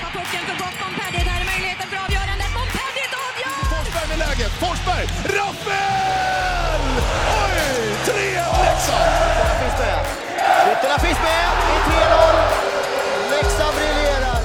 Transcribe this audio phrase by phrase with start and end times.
[0.00, 0.76] tappar pucken för gott.
[0.82, 2.50] Montpellier, där är möjligheten för avgörandet.
[2.58, 3.58] Montpellier avgör!
[3.74, 4.52] Forsberg med läget.
[4.62, 5.04] Forsberg!
[5.36, 6.82] Rappel!
[7.42, 7.58] Oj!
[8.06, 9.10] 3-1 Leksand!
[9.30, 10.00] Ytterna finns med.
[10.72, 11.46] Ytterna finns med.
[11.66, 13.34] Det är 3-0.
[13.34, 14.40] Leksand briljerar.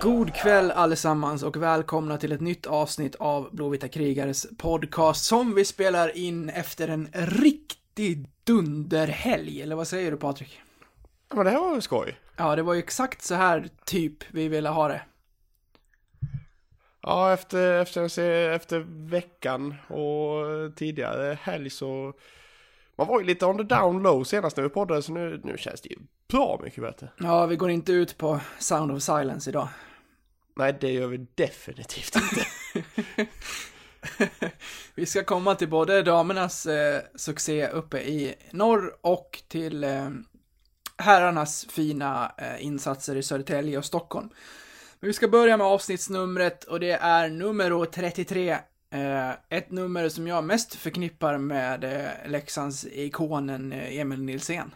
[0.00, 5.64] God kväll allesammans och välkomna till ett nytt avsnitt av Blåvita krigares podcast som vi
[5.64, 10.60] spelar in efter en riktig dunderhelg, eller vad säger du Patrik?
[11.28, 12.18] Ja, men det här var väl skoj?
[12.36, 15.02] Ja, det var ju exakt så här typ vi ville ha det.
[17.02, 22.12] Ja, efter, efter, efter veckan och tidigare helg så...
[22.96, 25.58] Man var ju lite on the down low senast när vi poddade så nu, nu
[25.58, 25.96] känns det ju
[26.28, 27.08] bra mycket bättre.
[27.18, 29.68] Ja, vi går inte ut på Sound of Silence idag.
[30.56, 32.46] Nej, det gör vi definitivt inte.
[34.94, 40.10] Vi ska komma till både damernas eh, succé uppe i norr och till eh,
[40.98, 44.28] herrarnas fina eh, insatser i Södertälje och Stockholm.
[45.00, 48.56] Men vi ska börja med avsnittsnumret och det är nummer 33.
[48.90, 54.74] Eh, ett nummer som jag mest förknippar med eh, Leksands ikonen eh, Emil Nilsén.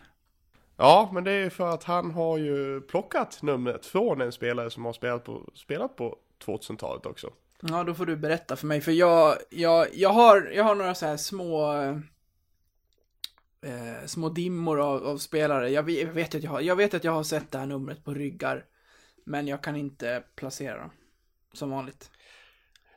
[0.77, 4.84] ja, men det är för att han har ju plockat numret från en spelare som
[4.84, 7.30] har spelat på, spelat på 2000-talet också.
[7.61, 10.94] Ja, då får du berätta för mig, för jag, jag, jag, har, jag har några
[10.94, 11.72] så här små,
[13.62, 15.70] eh, små dimmor av, av spelare.
[15.70, 17.66] Jag vet, jag, vet att jag, har, jag vet att jag har sett det här
[17.66, 18.64] numret på ryggar,
[19.24, 20.91] men jag kan inte placera dem.
[21.52, 22.10] Som vanligt.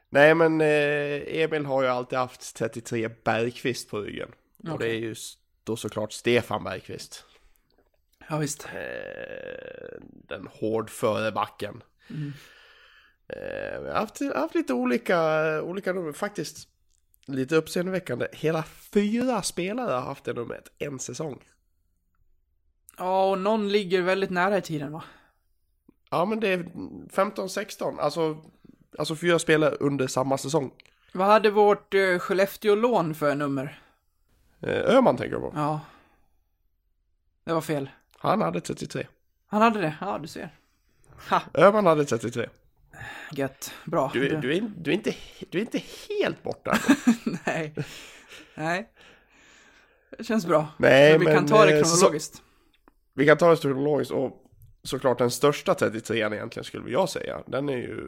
[0.09, 4.30] Nej, men eh, Emil har ju alltid haft 33 Bergqvist på ryggen.
[4.58, 4.88] Och Okej.
[4.88, 5.16] det är ju
[5.63, 7.25] då såklart Stefan Bergqvist.
[8.30, 8.66] Ja, visst.
[8.66, 11.83] Eh, den hårdföre backen.
[12.09, 12.33] Mm.
[13.27, 16.69] Eh, vi har haft, haft lite olika, olika nummer, faktiskt
[17.25, 18.27] lite uppseendeväckande.
[18.31, 21.43] Hela fyra spelare har haft det numret en säsong.
[22.97, 25.03] Ja, och någon ligger väldigt nära i tiden, va?
[26.09, 28.37] Ja, men det är 15-16, alltså,
[28.97, 30.71] alltså fyra spelare under samma säsong.
[31.13, 33.80] Vad hade vårt eh, Skellefteå-lån för nummer?
[34.59, 35.52] Eh, Öhman tänker jag på.
[35.55, 35.81] Ja.
[37.43, 37.89] Det var fel.
[38.17, 39.08] Han hade 33.
[39.47, 39.95] Han hade det?
[40.02, 40.49] Ja, du ser.
[41.30, 42.49] Ha, Öhman hade 33.
[43.32, 43.73] Gött.
[43.86, 44.10] Bra.
[44.14, 45.16] Du, är- du, är, du, är inte,
[45.50, 46.78] du är inte helt borta.
[47.45, 47.76] Nej.
[48.56, 48.89] Nej.
[50.17, 50.67] Det känns bra.
[50.78, 52.42] Nej, men vi kan ta det eh, så- kronologiskt.
[53.14, 54.42] Vi kan ta det kronologiskt och
[54.83, 57.44] såklart den största 33an egentligen skulle jag säga.
[57.48, 58.02] Den är ju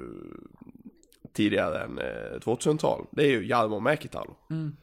[1.33, 3.05] tidigare än eh, 2000-tal.
[3.11, 4.35] Det är ju Jarmo Mäkitalo.
[4.49, 4.75] Mm.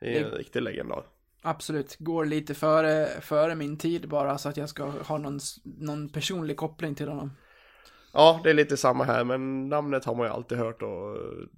[0.00, 1.04] Det är Det- en riktig legendar.
[1.42, 1.96] Absolut.
[1.98, 6.56] Går lite före, före min tid bara så att jag ska ha någon, någon personlig
[6.56, 7.30] koppling till honom.
[8.16, 11.16] Ja, det är lite samma här men namnet har man ju alltid hört och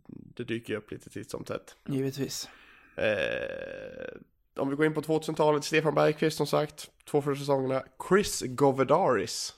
[0.09, 1.77] det dyker upp lite titt som tätt.
[1.89, 2.49] Givetvis.
[2.97, 4.17] Eh,
[4.57, 7.83] om vi går in på 2000-talet, Stefan Bergqvist som sagt, två första säsongerna.
[8.09, 9.55] Chris Govedaris,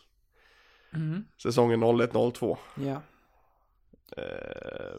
[0.94, 1.24] Mm.
[1.42, 2.56] säsongen 01-02.
[2.74, 3.02] Ja.
[4.16, 4.96] Eh,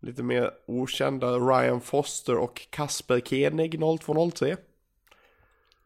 [0.00, 4.56] lite mer okända Ryan Foster och Kasper Koenig 0203.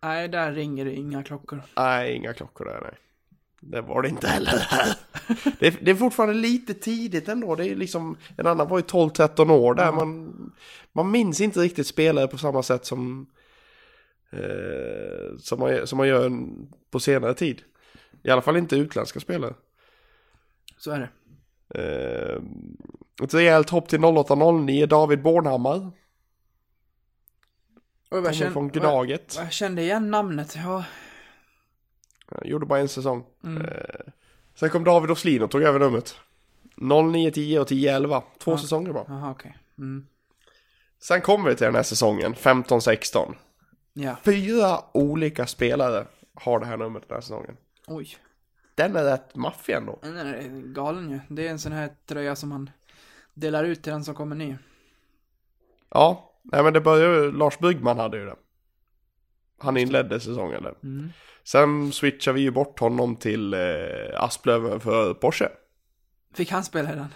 [0.00, 1.62] Nej, där ringer det inga klockor.
[1.76, 2.94] Nej, inga klockor där nej.
[3.66, 4.96] Det var det inte heller här.
[5.58, 7.54] Det är, det är fortfarande lite tidigt ändå.
[7.54, 9.92] Det är liksom, en annan var ju 12-13 år där.
[9.92, 10.52] Man,
[10.92, 13.26] man minns inte riktigt spelare på samma sätt som,
[14.30, 16.30] eh, som, man, som man gör
[16.90, 17.62] på senare tid.
[18.22, 19.54] I alla fall inte utländska spelare.
[20.78, 21.10] Så är det.
[21.74, 22.42] Eh,
[23.24, 25.90] ett rejält hopp till 08-09, David Bornhammar.
[28.10, 29.34] Och jag, kände, från Gnaget.
[29.38, 30.56] jag kände igen namnet.
[30.56, 30.84] Ja.
[32.26, 33.24] Han gjorde bara en säsong.
[33.44, 33.62] Mm.
[33.62, 33.68] Eh,
[34.54, 36.16] sen kom David Åslin och tog över numret.
[36.76, 38.22] 09-10 och 10-11.
[38.38, 38.58] Två Ja.
[38.58, 39.04] säsonger bara.
[39.08, 39.58] Jaha, okej.
[39.78, 40.06] Mm.
[40.98, 43.34] Sen kommer vi till den här säsongen, 15-16.
[43.92, 44.16] Ja.
[44.24, 47.56] Fyra olika spelare har det här numret den här säsongen.
[47.86, 48.16] Oj.
[48.74, 49.98] Den är rätt maffig ändå.
[50.02, 51.20] Den är galen ju.
[51.28, 52.70] Det är en sån här tröja som man
[53.34, 54.56] delar ut till den som kommer ny.
[55.90, 58.36] Ja, nej men det började ju, Lars Bryggman hade ju det.
[59.58, 60.74] Han inledde säsongen där.
[60.82, 61.12] Mm.
[61.44, 63.60] Sen switchade vi ju bort honom till eh,
[64.14, 65.48] Asplöven för Porsche.
[66.34, 67.14] Fick han spela den?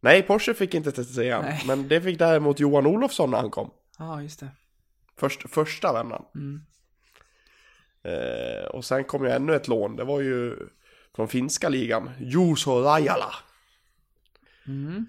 [0.00, 1.62] Nej, Porsche fick inte 33 Nej.
[1.66, 3.70] men det fick däremot Johan Olofsson när han kom.
[3.98, 4.48] Ja, just det.
[5.16, 6.24] Först, första vändan.
[6.34, 6.60] Mm.
[8.02, 10.56] Eh, och sen kom ju ännu ett lån, det var ju
[11.16, 13.34] från finska ligan, Juuso Rajala.
[14.66, 15.06] Mm.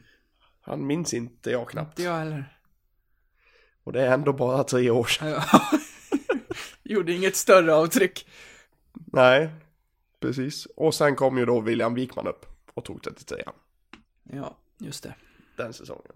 [0.62, 2.00] Han minns inte jag knappt.
[2.00, 2.58] Inte jag heller.
[3.84, 5.42] Och det är ändå bara tre år sedan.
[6.86, 8.28] Gjorde inget större avtryck.
[8.94, 9.50] Nej,
[10.20, 10.66] precis.
[10.66, 13.44] Och sen kom ju då William Wikman upp och tog 33
[14.24, 15.16] Ja, just det.
[15.58, 16.12] den säsongen.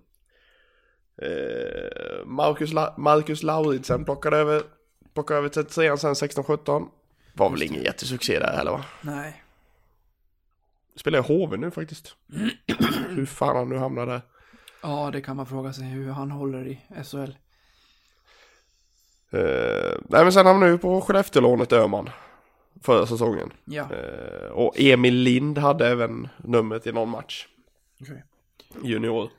[1.22, 4.64] Eh, Marcus, La- Marcus Lauridsen plockade över,
[5.14, 6.90] plockade över 33 sen 16-17.
[7.34, 8.86] Var väl ingen jättesuccé där heller va?
[9.02, 9.44] Nej.
[10.96, 12.16] Spelar i HV nu faktiskt.
[13.10, 14.22] Hur fan han nu hamnar där.
[14.82, 17.32] Ja, det kan man fråga sig hur han håller i SHL.
[19.32, 22.10] Eh, nej men sen hamnade vi på Skellefteå-lånet Öhman.
[22.82, 23.54] Förra säsongen.
[23.66, 23.88] Ja.
[23.94, 27.48] Eh, och Emil Lind hade även numret i någon match.
[28.02, 28.24] Okej.
[28.84, 29.30] Junior.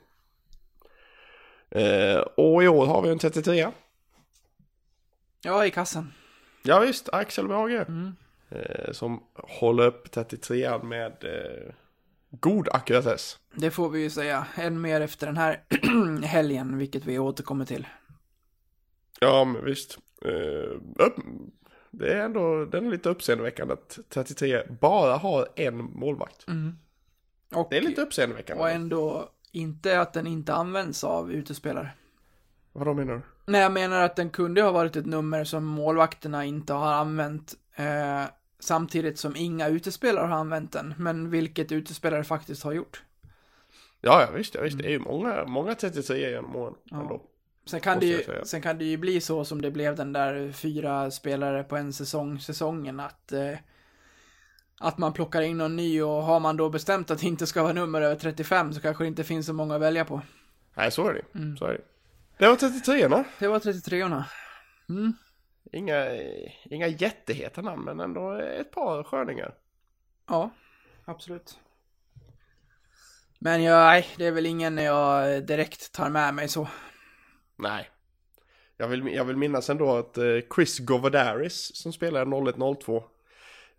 [1.69, 3.67] Eh, och i år har vi en 33
[5.43, 6.13] Ja, i kassan.
[6.63, 7.85] Ja visst, Axel Brage.
[7.87, 8.15] Mm.
[8.49, 11.73] Eh, som håller upp 33 med eh,
[12.29, 13.39] god ackuratess.
[13.55, 14.45] Det får vi ju säga.
[14.55, 15.63] Än mer efter den här
[16.23, 17.87] helgen, vilket vi återkommer till.
[19.23, 19.97] Ja men visst.
[20.95, 21.15] Upp,
[21.91, 26.45] det är ändå, den är lite uppseendeväckande att 33 bara har en målvakt.
[27.55, 28.63] Och, Det är lite uppseendeväckande.
[28.63, 31.89] och ändå inte att den inte används av utespelare.
[32.71, 33.21] Vad då menar du?
[33.45, 37.53] Nej, jag menar att den kunde ha varit ett nummer som målvakterna inte har använt.
[37.75, 38.23] Eh,
[38.59, 40.93] samtidigt som inga utespelare har använt den.
[40.97, 43.03] Men vilket utespelare faktiskt har gjort.
[44.01, 44.77] Ja, ja visst, ja, visst.
[44.77, 47.21] det är ju många, många 33 genom åren ändå.
[47.65, 50.51] Sen kan, det ju, sen kan det ju bli så som det blev den där
[50.51, 53.55] fyra spelare på en säsong, säsongen att eh,
[54.81, 57.63] att man plockar in någon ny och har man då bestämt att det inte ska
[57.63, 60.21] vara nummer över 35 så kanske det inte finns så många att välja på.
[60.73, 61.81] Nej, så är det Så är det.
[62.37, 64.23] Det var 33 orna Det var 33orna.
[64.89, 65.13] Mm.
[65.71, 66.05] Inga,
[66.63, 69.53] inga jätteheta namn, men ändå ett par sköningar.
[70.27, 70.49] Ja,
[71.05, 71.59] absolut.
[73.39, 76.67] Men jag, nej, det är väl ingen jag direkt tar med mig så.
[77.61, 77.89] Nej.
[78.77, 80.23] Jag vill, jag vill minnas ändå att eh,
[80.55, 83.03] Chris Govodaris som spelade 0102.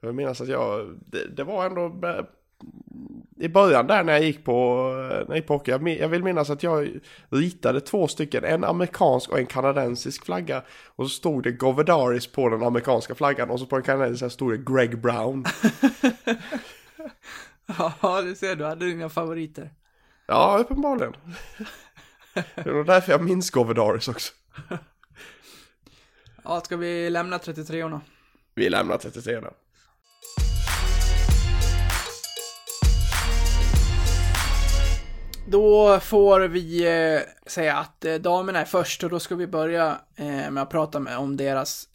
[0.00, 1.92] Jag vill minnas att jag, det, det var ändå
[3.36, 5.70] i början där när jag gick på, eh, när jag gick på hockey.
[5.70, 6.88] Jag, jag vill minnas att jag
[7.28, 10.62] ritade två stycken, en amerikansk och en kanadensisk flagga.
[10.86, 14.52] Och så stod det Govodaris på den amerikanska flaggan och så på den kanadensiska stod
[14.52, 15.44] det Greg Brown.
[18.02, 19.70] Ja, du ser, du hade dina favoriter.
[20.26, 21.12] Ja, uppenbarligen.
[22.34, 24.32] Det var därför jag minns Govodaris också.
[26.44, 28.00] Ja, ska vi lämna 33orna?
[28.54, 29.50] Vi lämnar 33 nu.
[35.48, 40.00] Då får vi eh, säga att eh, damerna är först och då ska vi börja
[40.16, 41.88] eh, med att prata med, om deras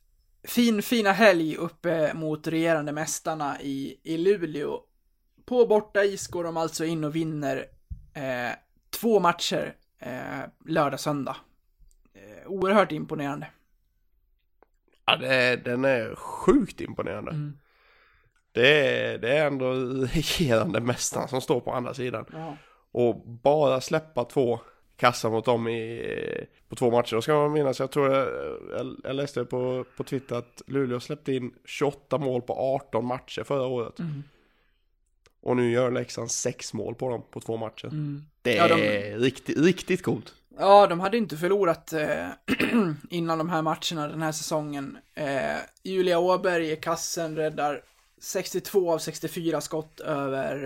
[0.44, 4.80] fin, fina helg uppe mot regerande mästarna i, i Luleå.
[5.46, 7.66] På borta is går de alltså in och vinner
[8.14, 8.56] eh,
[8.90, 9.74] två matcher
[10.66, 11.36] lördag, söndag.
[12.14, 13.48] Eh, oerhört imponerande.
[15.06, 17.32] Ja, det, den är sjukt imponerande.
[17.32, 17.58] Mm.
[18.52, 19.72] Det, är, det är ändå
[20.14, 22.26] regerande mästaren som står på andra sidan.
[22.34, 22.58] Ja.
[22.92, 24.60] Och bara släppa två
[24.96, 27.16] kassar mot dem i, på två matcher.
[27.16, 28.28] Då ska man minnas, jag tror jag,
[28.72, 33.44] jag, jag läste på, på Twitter att Luleå släppte in 28 mål på 18 matcher
[33.44, 34.00] förra året.
[34.00, 34.24] Mm.
[35.42, 37.86] Och nu gör Leksand 6 mål på dem på två matcher.
[37.88, 38.26] Mm.
[38.42, 40.34] Det Ja, är de- riktigt, riktigt coolt.
[40.60, 42.28] Ja, de hade inte förlorat eh,
[43.10, 44.98] innan de här matcherna den här säsongen.
[45.14, 47.82] Eh, Julia Åberg i kassen räddar
[48.22, 50.64] 62 av 64 skott över,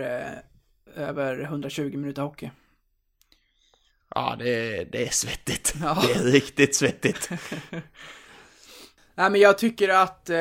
[0.96, 2.50] eh, över 120 minuter hockey.
[4.14, 5.74] Ja, det är, det är svettigt.
[5.82, 6.02] Ja.
[6.06, 7.30] Det är riktigt svettigt.
[9.14, 10.38] Nej, men jag tycker att eh,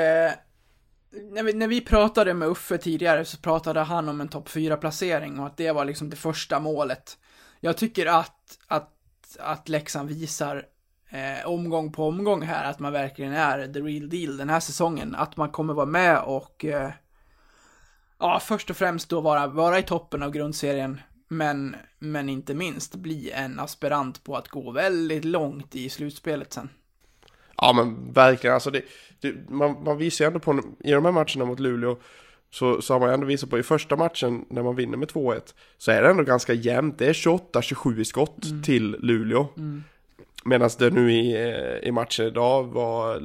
[1.11, 5.39] när, vi, när vi pratade med Uffe tidigare så pratade han om en topp 4-placering
[5.39, 7.17] och att det var liksom det första målet.
[7.59, 8.89] Jag tycker att, att,
[9.39, 10.65] att Leksand visar
[11.09, 15.15] eh, omgång på omgång här att man verkligen är the real deal den här säsongen.
[15.15, 16.91] Att man kommer vara med och eh,
[18.19, 21.01] ja, först och främst då vara, vara i toppen av grundserien.
[21.27, 26.69] Men, men inte minst bli en aspirant på att gå väldigt långt i slutspelet sen.
[27.57, 28.81] Ja men verkligen, alltså det,
[29.21, 31.97] det, man, man visar ju ändå på, i de här matcherna mot Luleå
[32.51, 35.41] så, så har man ändå visat på i första matchen när man vinner med 2-1
[35.77, 39.47] så är det ändå ganska jämnt, det är 28-27 i skott till Luleå.
[40.45, 43.21] Medan det nu i, eh, i matchen idag var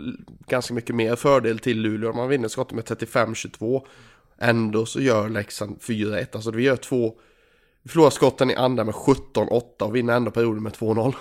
[0.47, 3.87] ganska mycket mer fördel till Luleå, man vinner skottet med 35-22.
[4.39, 7.15] Ändå så gör Leksand 4-1, alltså vi gör två,
[7.83, 11.15] vi förlorar skotten i andra med 17-8 och vinner ändå perioden med 2-0.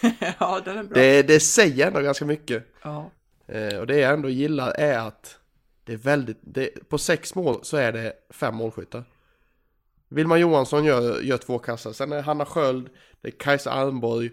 [0.38, 0.94] ja, den är bra.
[0.94, 2.64] Det, det säger ändå ganska mycket.
[2.82, 3.10] Ja.
[3.48, 5.38] Eh, och det jag ändå gillar är att
[5.84, 9.04] det är väldigt, det, på sex mål så är det fem målskyttar.
[10.08, 12.88] Vilma Johansson gör, gör två kassar, sen är det Hanna Sköld,
[13.20, 14.30] det är Kajsa Almborg,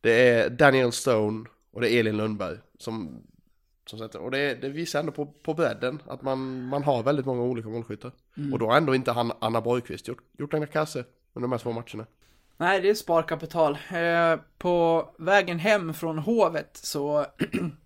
[0.00, 3.22] det är Daniel Stone och det är Elin Lundberg som,
[3.86, 4.18] som sätter.
[4.18, 7.68] Och det, det visar ändå på, på bredden att man, man har väldigt många olika
[7.68, 8.12] målskyttar.
[8.52, 11.58] Och då har ändå inte han, Anna Borgqvist gjort, gjort en kasse under de här
[11.58, 12.06] två matcherna.
[12.56, 13.78] Nej, det är sparkapital.
[13.94, 17.26] Eh, på vägen hem från Hovet så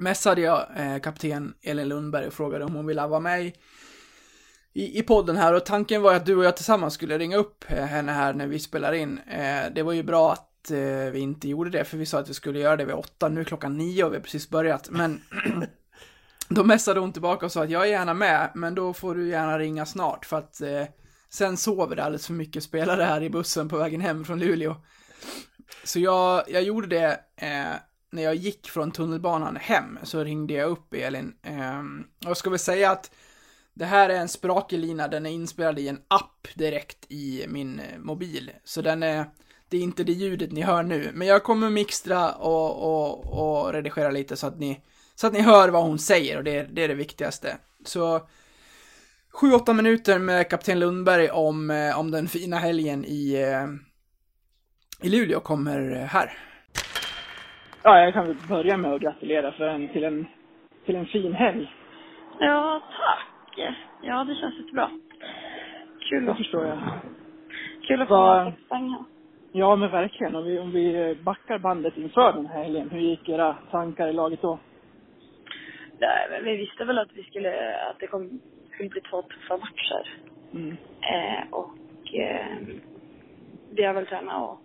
[0.00, 5.02] messade jag eh, kapten Elin Lundberg och frågade om hon ville vara med i, i,
[5.02, 8.12] podden här och tanken var att du och jag tillsammans skulle ringa upp eh, henne
[8.12, 9.18] här när vi spelar in.
[9.18, 12.28] Eh, det var ju bra att eh, vi inte gjorde det för vi sa att
[12.28, 14.90] vi skulle göra det vid åtta, nu är klockan nio och vi har precis börjat.
[14.90, 15.22] Men
[16.48, 19.28] då messade hon tillbaka och sa att jag är gärna med, men då får du
[19.28, 20.84] gärna ringa snart för att eh,
[21.30, 24.76] sen sover det alldeles för mycket spelare här i bussen på vägen hem från Luleå.
[25.84, 27.74] Så jag, jag gjorde det eh,
[28.10, 31.34] när jag gick från tunnelbanan hem, så ringde jag upp Elin.
[31.42, 31.78] Eh,
[32.24, 33.10] och jag ska väl säga att
[33.74, 37.80] det här är en sprakig lina, den är inspelad i en app direkt i min
[37.80, 38.50] eh, mobil.
[38.64, 39.24] Så den är,
[39.68, 43.72] det är inte det ljudet ni hör nu, men jag kommer mixtra och, och, och
[43.72, 44.80] redigera lite så att ni,
[45.14, 47.56] så att ni hör vad hon säger och det, det är det viktigaste.
[47.84, 48.28] Så
[49.32, 53.66] 7-8 minuter med kapten Lundberg om, eh, om den fina helgen i, eh,
[55.06, 56.49] i Luleå kommer här.
[57.82, 60.26] Ja, jag kan väl börja med att gratulera för en, till, en,
[60.86, 61.72] till en fin helg.
[62.40, 63.72] Ja, tack.
[64.02, 64.90] Ja, det känns jättebra.
[66.10, 66.78] Kul Det att, förstår jag.
[67.82, 69.04] kul att få Vad- vara här.
[69.52, 70.36] Ja, men verkligen.
[70.36, 74.12] Om vi, om vi backar bandet inför den här helgen, hur gick era tankar i
[74.12, 74.58] laget då?
[76.00, 78.40] Nej, men vi visste väl att vi skulle, att det kom,
[78.72, 80.14] skulle bli två tuffa matcher.
[80.54, 80.76] Mm.
[81.00, 82.46] Eh, och eh,
[83.70, 84.60] vi har väl tränat och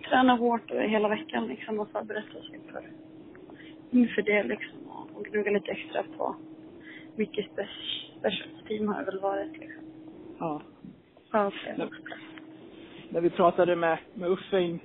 [0.00, 2.90] tränat hårt hela veckan liksom och förberett oss inför,
[3.90, 4.78] inför det liksom.
[4.88, 6.36] Och, och gnuggat lite extra på
[7.16, 9.84] mycket special, team har det väl varit liksom.
[10.38, 10.62] Ja.
[11.32, 11.52] Ja.
[11.76, 11.88] Ja.
[13.08, 14.80] När vi pratade med, med Uffe in,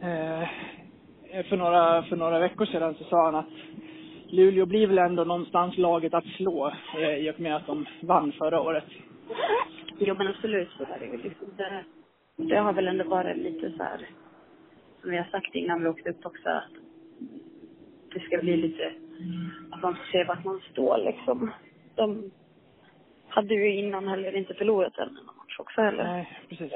[0.00, 0.48] eh,
[1.48, 3.46] för, några, för några veckor sedan så sa han att
[4.28, 8.32] Luleå blir väl ändå någonstans laget att slå eh, i och med att de vann
[8.32, 8.84] förra året.
[9.98, 11.84] Jo men absolut så är det ju liksom det,
[12.36, 14.08] det har väl ändå varit lite så här
[15.00, 16.72] som vi har sagt innan vi åkte upp också att
[18.14, 18.92] det ska bli lite
[19.70, 21.50] att man ser vart man står liksom.
[21.94, 22.30] De
[23.28, 26.04] hade ju innan heller inte förlorat en match också heller.
[26.04, 26.72] Nej, precis.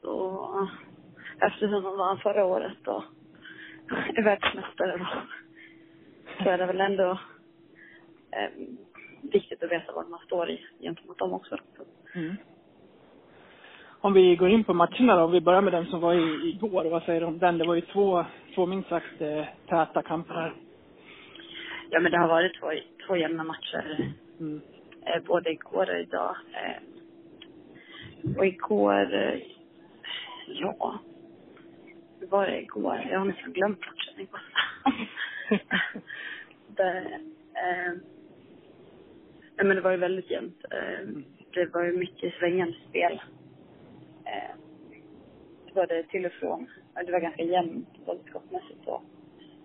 [0.00, 0.68] Så
[1.40, 3.04] eftersom de vann förra året och
[4.16, 5.06] är världsmästare då,
[6.44, 7.10] så är det väl ändå
[8.30, 8.50] eh,
[9.22, 11.56] viktigt att veta var man står i gentemot dem också.
[12.14, 12.36] Mm.
[14.04, 16.48] Om vi går in på matcherna då, om vi börjar med den som var i,
[16.48, 17.58] igår, vad säger du om den?
[17.58, 20.52] Det var ju två, två minst sagt eh, täta kamper här.
[21.90, 22.66] Ja, men det har varit två,
[23.06, 24.60] två jämna matcher, Mm.
[25.06, 26.36] eh, både igår och idag.
[26.52, 26.82] Eh,
[28.38, 29.40] och igår, eh,
[30.46, 30.98] ja,
[32.20, 33.06] hur var det igår?
[33.10, 34.40] Jag har nästan glömt matchen igår.
[36.76, 37.18] det,
[37.54, 37.92] eh,
[39.64, 40.64] men det var ju väldigt jämnt.
[40.70, 41.08] Eh,
[41.54, 43.20] det var ju mycket svängande spel.
[44.24, 44.56] Eh,
[45.74, 46.66] det till och från.
[47.06, 49.02] Det var ganska jämnt både skottmässigt och,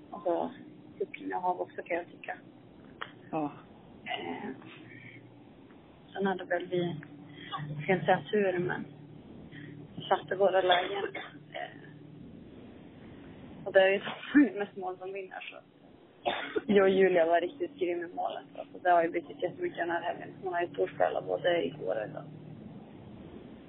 [0.10, 0.52] och så
[1.00, 2.38] puckinnehav också kan jag tycka.
[3.32, 3.52] Ja.
[4.06, 4.50] Eh,
[6.14, 6.96] sen hade väl vi,
[7.70, 8.86] jag ska inte säga tur, men
[10.10, 11.04] satte våra lägen.
[11.54, 11.78] Eh,
[13.66, 14.02] och det är ju
[14.60, 15.58] mest mål som vinner så.
[16.66, 18.46] Jag och Julia var riktigt grym i målet.
[18.56, 20.30] Alltså, det har ju betytt jättemycket den här helgen.
[20.44, 22.24] Hon har ju storspelat både igår och idag.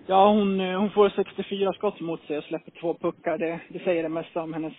[0.08, 3.38] Ja, hon, eh, hon får 64 skott mot sig och släpper två puckar.
[3.38, 4.72] Det, det säger det mesta om hennes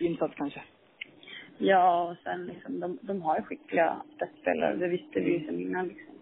[0.00, 0.62] insats kanske.
[1.58, 4.76] Ja, och sen liksom, de, de har ju skickliga spetsspelare.
[4.76, 6.14] Det visste vi ju sen innan liksom.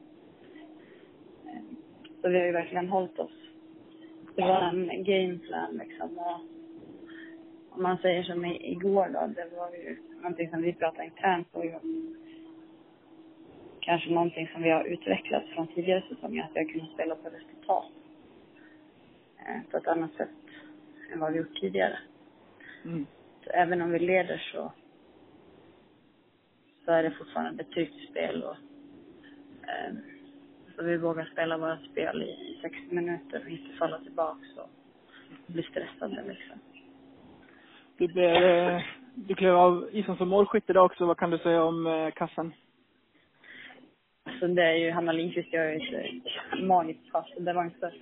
[1.47, 1.63] Eh,
[2.23, 3.33] så vi har ju verkligen hållit oss.
[4.37, 6.19] Det var en gameplan liksom.
[6.19, 6.41] Och
[7.77, 11.49] om man säger som i- igår då, det var ju någonting som vi pratade internt
[11.53, 11.71] om.
[13.81, 17.29] kanske någonting som vi har utvecklat från tidigare säsonger, att vi har kunnat spela på
[17.29, 17.85] resultat.
[19.47, 20.29] Eh, På ett annat sätt
[21.13, 21.99] än vad vi gjort tidigare.
[22.85, 23.07] Mm.
[23.45, 24.73] Så även om vi leder så,
[26.85, 28.57] så är det fortfarande ett tryggt spel och
[29.69, 29.95] eh,
[30.77, 34.71] så vi vågar spela vårt spel i, i 60 minuter och inte falla tillbaks och
[35.47, 36.59] bli stressade liksom.
[37.97, 38.83] Du, blev, eh,
[39.15, 41.07] du klev av isen som målskytt idag också.
[41.07, 42.55] Vad kan du säga om eh, kassan?
[44.25, 47.93] Alltså det är ju, Hanna Lindqvist gör ju ett magiskt pass det var inte,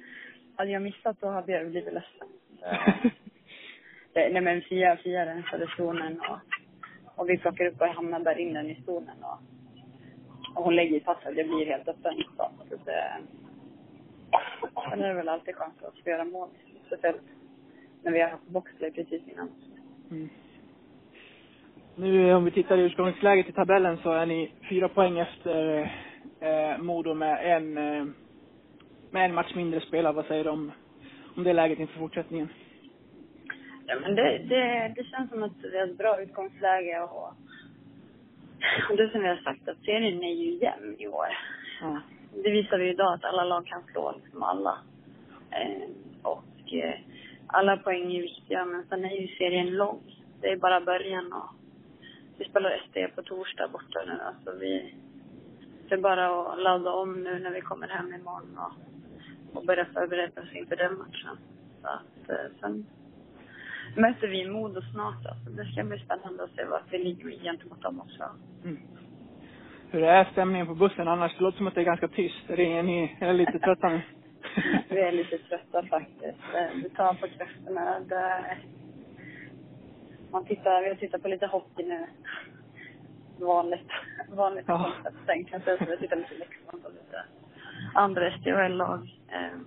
[0.61, 2.29] hade jag missat då hade jag blivit ledsen.
[4.13, 6.39] Det, nej men Fia, Fia rensade zonen och,
[7.17, 9.39] och vi plockar upp och Hanna bär in den i zonen och,
[10.57, 12.15] och hon lägger i passet, det blir helt öppen.
[12.37, 13.17] Så, så det,
[14.91, 16.49] sen är det väl alltid skönt att få göra mål,
[16.87, 17.23] speciellt
[18.03, 19.51] när vi har haft boxplay precis innan.
[20.11, 20.29] Mm.
[21.97, 25.81] Nu om vi tittar i utgångsläget i tabellen så är ni fyra poäng efter
[26.41, 28.07] eh, Modo med en, eh,
[29.11, 30.15] med en match mindre spelad.
[30.15, 30.73] Vad säger du om,
[31.37, 32.49] om det läget inför fortsättningen?
[33.87, 37.29] Ja, men det, det, det känns som att vi har ett bra utgångsläge och,
[38.91, 41.27] och det som vi har sagt att serien är ju jämn i år.
[41.81, 42.01] Ja.
[42.43, 44.79] Det visar vi ju idag att alla lag kan slå liksom alla.
[45.51, 45.89] Eh,
[46.23, 46.95] och eh,
[47.47, 50.01] alla poäng är viktiga men sen är ju serien lång.
[50.41, 51.51] Det är bara början och
[52.39, 54.21] vi spelar SD på torsdag borta nu.
[54.23, 54.95] Alltså vi,
[55.89, 58.73] det är bara att ladda om nu när vi kommer hem imorgon och,
[59.55, 61.37] och börja förbereda oss inför den matchen.
[61.83, 62.87] Så att eh, sen
[63.97, 65.27] möter vi Modo snart.
[65.27, 65.51] Alltså.
[65.51, 68.25] Det ska bli spännande att se vart vi ligger gentemot dem också.
[69.91, 71.37] Hur är stämningen på bussen annars?
[71.39, 72.51] Det låter som att det är ganska tyst.
[72.51, 74.01] Är ni är lite trötta nu?
[74.89, 76.39] Vi är lite trötta faktiskt.
[76.55, 78.01] Eh, Det tar på krafterna.
[78.01, 78.57] Det...
[80.33, 82.07] Man tittar, vi har tittat på lite hockey nu.
[83.41, 83.89] Vanligt.
[84.29, 84.93] Vanligt Ja.
[84.95, 85.17] koncept.
[85.27, 87.23] Sen kanske vi tittar lite Leksand och lite
[87.95, 89.19] andra SDHL-lag.
[89.29, 89.59] Eh,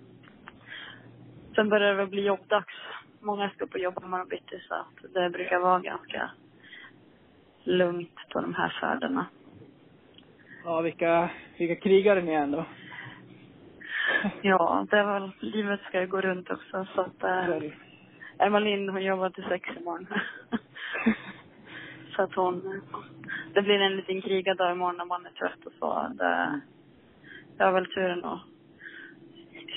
[1.55, 2.73] Sen börjar det väl bli jobbdags.
[3.19, 6.31] Många ska på jobb imorgon bitti så att det brukar vara ganska
[7.63, 9.25] lugnt på de här färderna.
[10.63, 12.65] Ja, vilka, vilka krigare ni är ändå.
[14.41, 17.71] Ja, det är väl, livet ska ju gå runt också så att eh.
[18.39, 20.05] Emma Lind hon jobbar till sex imorgon.
[22.15, 22.81] så att hon,
[23.53, 26.11] det blir en liten krigardag imorgon när man är trött och så.
[26.13, 26.61] Det,
[27.57, 28.41] jag har väl turen att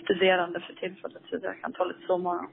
[0.05, 2.47] studerande för tillfället så jag kan ta lite sovmorgon.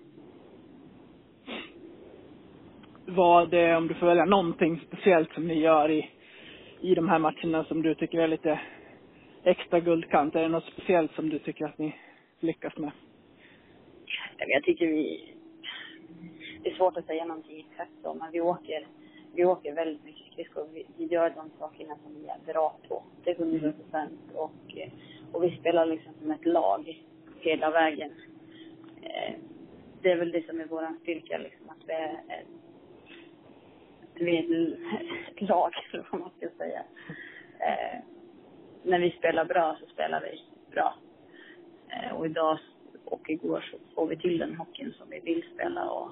[3.05, 6.09] Vad, eh, om du får välja någonting speciellt som ni gör i,
[6.81, 8.59] i de här matcherna som du tycker är lite
[9.43, 10.35] extra guldkant?
[10.35, 11.95] Är det något speciellt som du tycker att ni
[12.39, 12.91] lyckas med?
[14.37, 15.29] Jag tycker vi...
[16.63, 18.87] Det är svårt att säga någonting exakt så, men vi åker,
[19.35, 20.67] vi åker väldigt mycket skridskor.
[20.73, 23.03] Vi, vi gör de sakerna som vi är bra på.
[23.23, 24.19] Det är 100 procent.
[24.33, 24.91] Och, eh,
[25.31, 27.03] och vi spelar liksom som ett lag
[27.39, 28.11] hela vägen.
[29.01, 29.33] Eh,
[30.01, 32.43] det är väl det som är vår styrka, liksom, att vi är,
[34.13, 34.73] vi är
[35.31, 36.83] ett, lag, eller vad man ska säga.
[37.59, 37.99] Eh,
[38.83, 40.95] när vi spelar bra så spelar vi bra.
[42.15, 42.59] Och idag
[43.05, 46.11] och igår så får vi till den hockeyn som vi vill spela och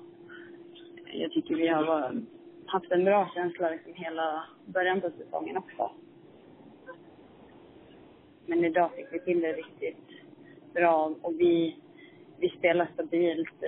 [1.13, 2.23] jag tycker vi har varit,
[2.71, 5.91] haft en bra känsla liksom hela början på säsongen också.
[8.45, 10.07] Men idag fick vi till det riktigt
[10.73, 11.77] bra och vi,
[12.37, 13.63] vi spelar stabilt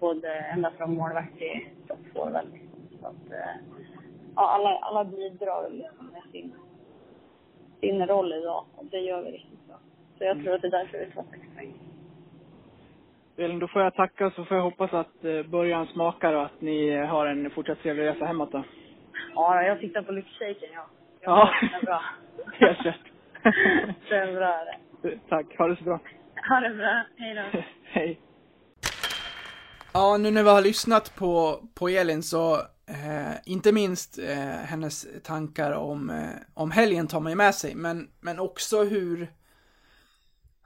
[0.00, 2.44] både ända från målvakt till toppforward.
[2.52, 2.98] Liksom.
[3.00, 3.56] Så att, eh,
[4.36, 6.54] ja, alla, alla bidrar liksom med sin,
[7.80, 9.78] sin roll idag och det gör vi riktigt bra.
[10.18, 11.91] Så jag tror att det är därför vi tar sex poäng.
[13.36, 16.60] Elin, då får jag tacka så får jag hoppas att eh, början smakar och att
[16.60, 18.64] ni har en fortsatt trevlig resa hemåt då.
[19.34, 20.86] Ja, jag tittar på lyxshaken, ja.
[21.20, 21.50] Ja.
[21.60, 22.02] Det är bra.
[22.66, 23.00] Helt rätt.
[24.08, 24.64] det är bra
[25.02, 25.18] det.
[25.28, 26.00] Tack, ha det så bra.
[26.48, 27.04] Ha det bra.
[27.16, 27.62] Hej då.
[27.84, 28.20] Hej.
[29.94, 32.54] Ja, nu när vi har lyssnat på, på Elin så,
[32.88, 36.16] eh, inte minst eh, hennes tankar om, eh,
[36.54, 39.28] om helgen tar man ju med sig, men, men också hur,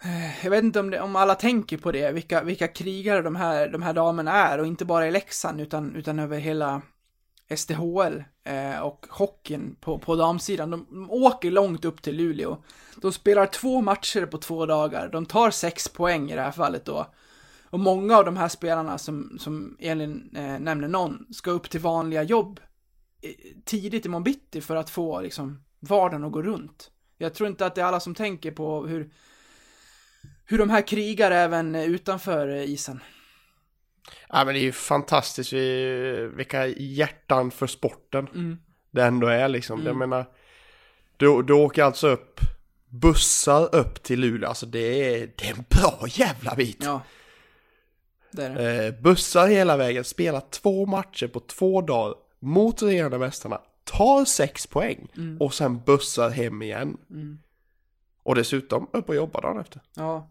[0.03, 3.37] Eh, jag vet inte om, det, om alla tänker på det, vilka, vilka krigare de
[3.37, 6.83] här, de här damerna är, och inte bara i Leksand, utan, utan över hela
[7.57, 10.71] SDHL eh, och hockeyn på, på damsidan.
[10.71, 12.63] De, de åker långt upp till Luleå.
[12.97, 15.09] De spelar två matcher på två dagar.
[15.09, 17.07] De tar sex poäng i det här fallet då.
[17.71, 21.81] Och många av de här spelarna som, som Elin eh, nämner någon, ska upp till
[21.81, 22.61] vanliga jobb
[23.23, 23.31] eh,
[23.65, 26.91] tidigt i morgon bitti för att få liksom vardagen att gå runt.
[27.19, 29.11] Jag tror inte att det är alla som tänker på hur,
[30.47, 33.01] hur de här krigar även utanför isen.
[34.29, 38.59] Ja men det är ju fantastiskt vi- vilka hjärtan för sporten Mm.
[38.91, 39.75] det ändå är liksom.
[39.81, 39.87] Mm.
[39.87, 40.27] Jag menar,
[41.17, 42.41] du, du åker alltså upp
[42.89, 44.79] bussar upp till Luleå, alltså det
[45.15, 46.79] är, det är en bra jävla bit.
[46.85, 47.01] Ja.
[48.33, 48.87] Det är det.
[48.87, 54.67] Eh, bussar hela vägen, spelar två matcher på två dagar mot regerande mästarna, tar sex
[54.67, 55.41] poäng Mm.
[55.41, 56.97] och sen bussar hem igen.
[57.11, 57.39] Mm.
[58.23, 59.81] Och dessutom upp och jobba dagen efter.
[59.95, 60.31] Ja.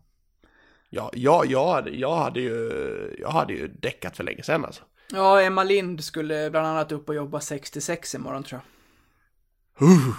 [0.89, 4.83] Ja, jag, jag, hade, jag, hade ju, jag hade ju däckat för länge sedan alltså.
[5.11, 9.87] Ja, Emma Lind skulle bland annat upp och jobba 66 imorgon tror jag.
[9.87, 10.15] Huh.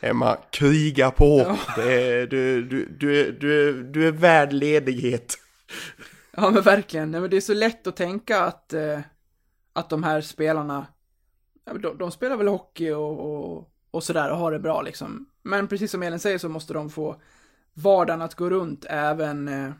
[0.00, 1.56] Emma, kriga på!
[1.76, 5.34] Det är, du, du, du, är- du, är- du är värd ledighet.
[6.36, 9.00] Ja men verkligen, Nej, men det är så lätt att tänka att, eh,
[9.72, 10.86] att de här spelarna,
[11.64, 15.26] ja, de, de spelar väl hockey och, och, och sådär och har det bra liksom.
[15.42, 17.20] Men precis som Elin säger så måste de få
[17.74, 19.72] vardagen att gå runt även, eh,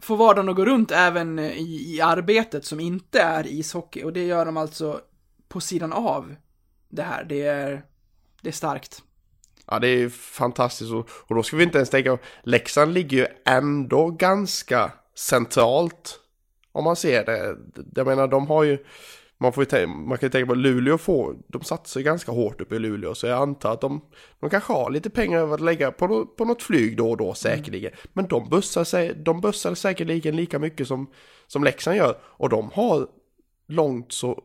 [0.00, 4.12] få vardagen att gå runt även eh, i, i arbetet som inte är ishockey och
[4.12, 5.00] det gör de alltså
[5.48, 6.34] på sidan av
[6.88, 7.24] det här.
[7.24, 7.82] Det är,
[8.40, 9.02] det är starkt.
[9.66, 13.26] Ja, det är fantastiskt och, och då ska vi inte ens tänka, Leksand ligger ju
[13.44, 16.20] ändå ganska centralt
[16.72, 17.56] Om man ser det.
[17.94, 18.78] Jag menar, de har ju...
[19.40, 22.76] Man, får ju man kan ju tänka på Luleå får, de satsar ganska hårt uppe
[22.76, 24.00] i Luleå så jag antar att de,
[24.40, 27.16] de kanske har lite pengar över att lägga på, no, på något flyg då och
[27.16, 27.92] då säkerligen.
[27.92, 28.00] Mm.
[28.12, 31.10] Men de bussar, sig, de bussar säkerligen lika mycket som,
[31.46, 33.08] som Leksand gör och de har
[33.68, 34.42] långt så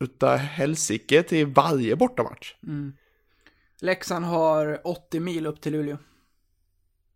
[0.00, 2.54] utav helsike till varje bortamatch.
[2.62, 2.92] Mm.
[3.80, 5.96] Leksand har 80 mil upp till Luleå.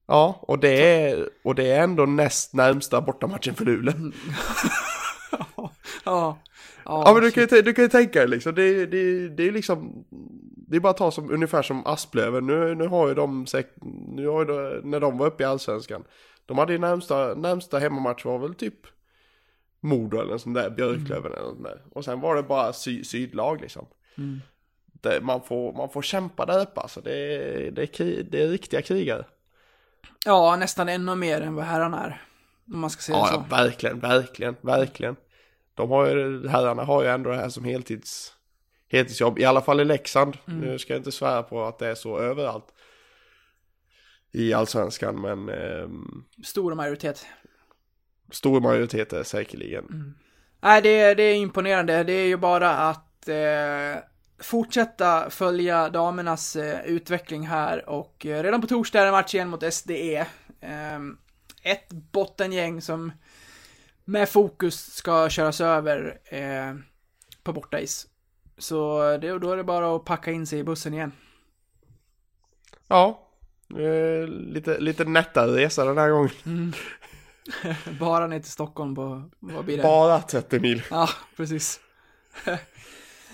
[0.06, 3.94] Ja, och det är, och det är ändå näst närmsta bortamatchen för Luleå.
[3.94, 4.12] Mm.
[5.56, 5.70] ja,
[6.04, 6.38] ja,
[6.84, 9.52] ja, men du kan, ju, du kan ju tänka dig liksom, det, det, det är
[9.52, 10.04] liksom,
[10.68, 13.46] det är bara att ta som, ungefär som Asplöven, nu, nu har ju de,
[14.08, 16.04] nu har ju när de var uppe i Allsvenskan,
[16.46, 18.86] de hade ju närmsta, närmsta hemmamatch var väl typ
[19.80, 21.38] Modo eller en sån där, Björklöven mm.
[21.38, 21.82] eller något där.
[21.92, 23.86] Och sen var det bara sy sydlag liksom.
[24.18, 24.40] Mm.
[24.92, 27.10] Det, man, får, man får kämpa där uppe alltså, det,
[27.70, 29.24] det, är, det är riktiga krigare.
[30.24, 32.22] Ja, nästan ännu mer än vad herrarna är.
[32.72, 33.34] Om man ska säga ja, så.
[33.34, 35.16] Ja, verkligen, verkligen, verkligen.
[35.74, 38.34] De har ju, herrarna har ju ändå det här som heltids,
[38.88, 40.38] heltidsjobb, i alla fall i Leksand.
[40.48, 40.60] Mm.
[40.60, 42.66] Nu ska jag inte svära på att det är så överallt
[44.32, 45.48] i allsvenskan, men...
[45.48, 45.88] Eh,
[46.44, 47.26] Stor majoritet.
[48.30, 49.84] Stor majoritet är säkerligen.
[49.84, 50.14] Mm.
[50.60, 52.04] Nej, det, det är imponerande.
[52.04, 54.02] Det är ju bara att eh,
[54.38, 59.48] fortsätta följa damernas eh, utveckling här och eh, redan på torsdag är det match igen
[59.48, 60.26] mot SDE.
[61.62, 63.12] Ett bottengäng som
[64.04, 66.74] med fokus ska köras över eh,
[67.42, 68.06] på bortais.
[68.58, 71.12] Så det, då är det bara att packa in sig i bussen igen.
[72.88, 73.28] Ja,
[73.78, 76.30] eh, lite, lite nättare resa den här gången.
[76.46, 76.72] Mm.
[78.00, 79.82] bara ner till Stockholm på, vad blir det?
[79.82, 80.82] Bara 30 mil.
[80.90, 81.80] Ja, precis.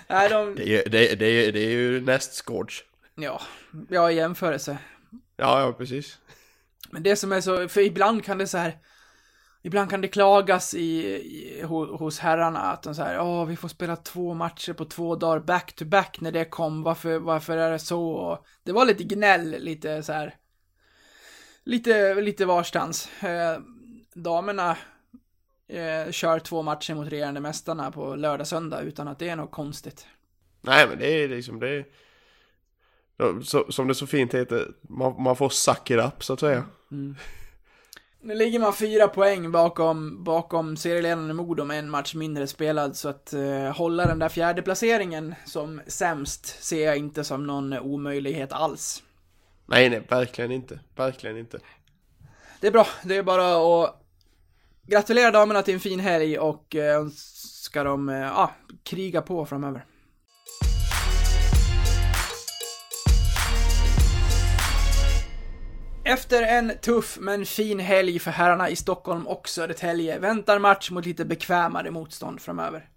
[0.09, 0.55] Nej, de...
[0.55, 2.85] det, är, det, är, det, är, det är ju nästskåds.
[3.15, 3.41] Ja,
[3.89, 4.79] ja i jämförelse.
[5.37, 6.19] Ja, ja, precis.
[6.90, 8.79] Men det som är så, för ibland kan det så här,
[9.62, 13.68] ibland kan det klagas i, i hos herrarna att de så här, ja, vi får
[13.68, 17.70] spela två matcher på två dagar back to back när det kom, varför, varför är
[17.70, 18.11] det så?
[18.11, 20.35] Och det var lite gnäll, lite så här,
[21.64, 23.22] lite, lite varstans.
[23.22, 23.61] Eh,
[24.14, 24.77] damerna
[25.68, 29.51] eh, kör två matcher mot regerande mästarna på lördag, söndag utan att det är något
[29.51, 30.07] konstigt.
[30.61, 31.85] Nej, men det är liksom det.
[33.44, 36.64] Så, som det så fint heter, man, man får suck it up så att säga.
[36.90, 37.16] Mm.
[38.20, 43.09] Nu ligger man fyra poäng bakom, bakom serieledaren Modo med en match mindre spelad, så
[43.09, 48.52] att eh, hålla den där fjärde placeringen som sämst ser jag inte som någon omöjlighet
[48.52, 49.02] alls.
[49.66, 50.81] Nej, nej, verkligen inte.
[50.96, 51.59] Verkligen inte.
[52.61, 54.02] Det är bra, det är bara att
[54.87, 58.50] gratulera damerna till en fin helg och eh, ska de, eh, ja,
[58.83, 59.85] kriga på framöver.
[66.07, 71.07] Efter en tuff men fin helg för herrarna i Stockholm och Södertälje väntar match mot
[71.07, 72.88] lite bekvämare motstånd framöver.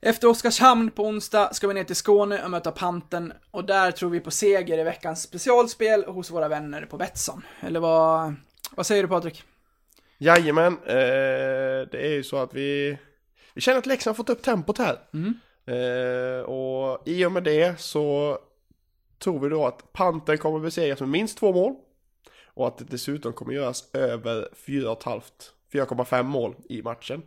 [0.00, 4.10] Efter Oskarshamn på onsdag ska vi ner till Skåne och möta Panten och där tror
[4.10, 7.42] vi på seger i veckans specialspel hos våra vänner på Betsson.
[7.60, 8.34] Eller vad,
[8.70, 9.42] vad säger du Patrik?
[10.18, 12.98] Jajamän, eh, det är ju så att vi,
[13.54, 14.98] vi känner att Leksand har fått upp tempot här.
[15.12, 15.34] Mm.
[15.66, 18.38] Eh, och i och med det så
[19.18, 21.76] tror vi då att Panten kommer besegras med minst två mål.
[22.54, 27.22] Och att det dessutom kommer göras över 4,5 mål i matchen.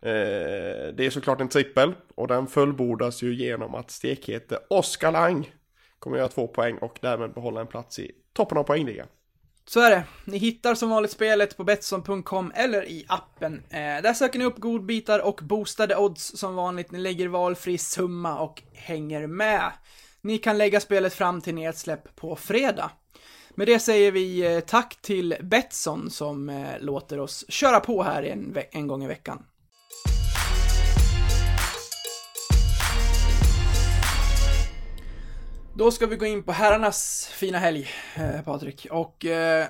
[0.00, 5.54] Eh, det är såklart en trippel och den fullbordas ju genom att stekhete Oskar Lang
[5.98, 9.06] kommer göra två poäng och därmed behålla en plats i toppen av poängligan.
[9.66, 10.04] Så är det.
[10.24, 13.62] Ni hittar som vanligt spelet på Betsson.com eller i appen.
[13.70, 16.90] Eh, där söker ni upp godbitar och boostade odds som vanligt.
[16.90, 19.72] Ni lägger valfri summa och hänger med.
[20.20, 22.90] Ni kan lägga spelet fram till nedsläpp på fredag.
[23.56, 28.22] Med det säger vi eh, tack till Betsson som eh, låter oss köra på här
[28.22, 29.46] en, en gång i veckan.
[35.76, 38.86] Då ska vi gå in på herrarnas fina helg, eh, Patrik.
[38.90, 39.66] Och eh,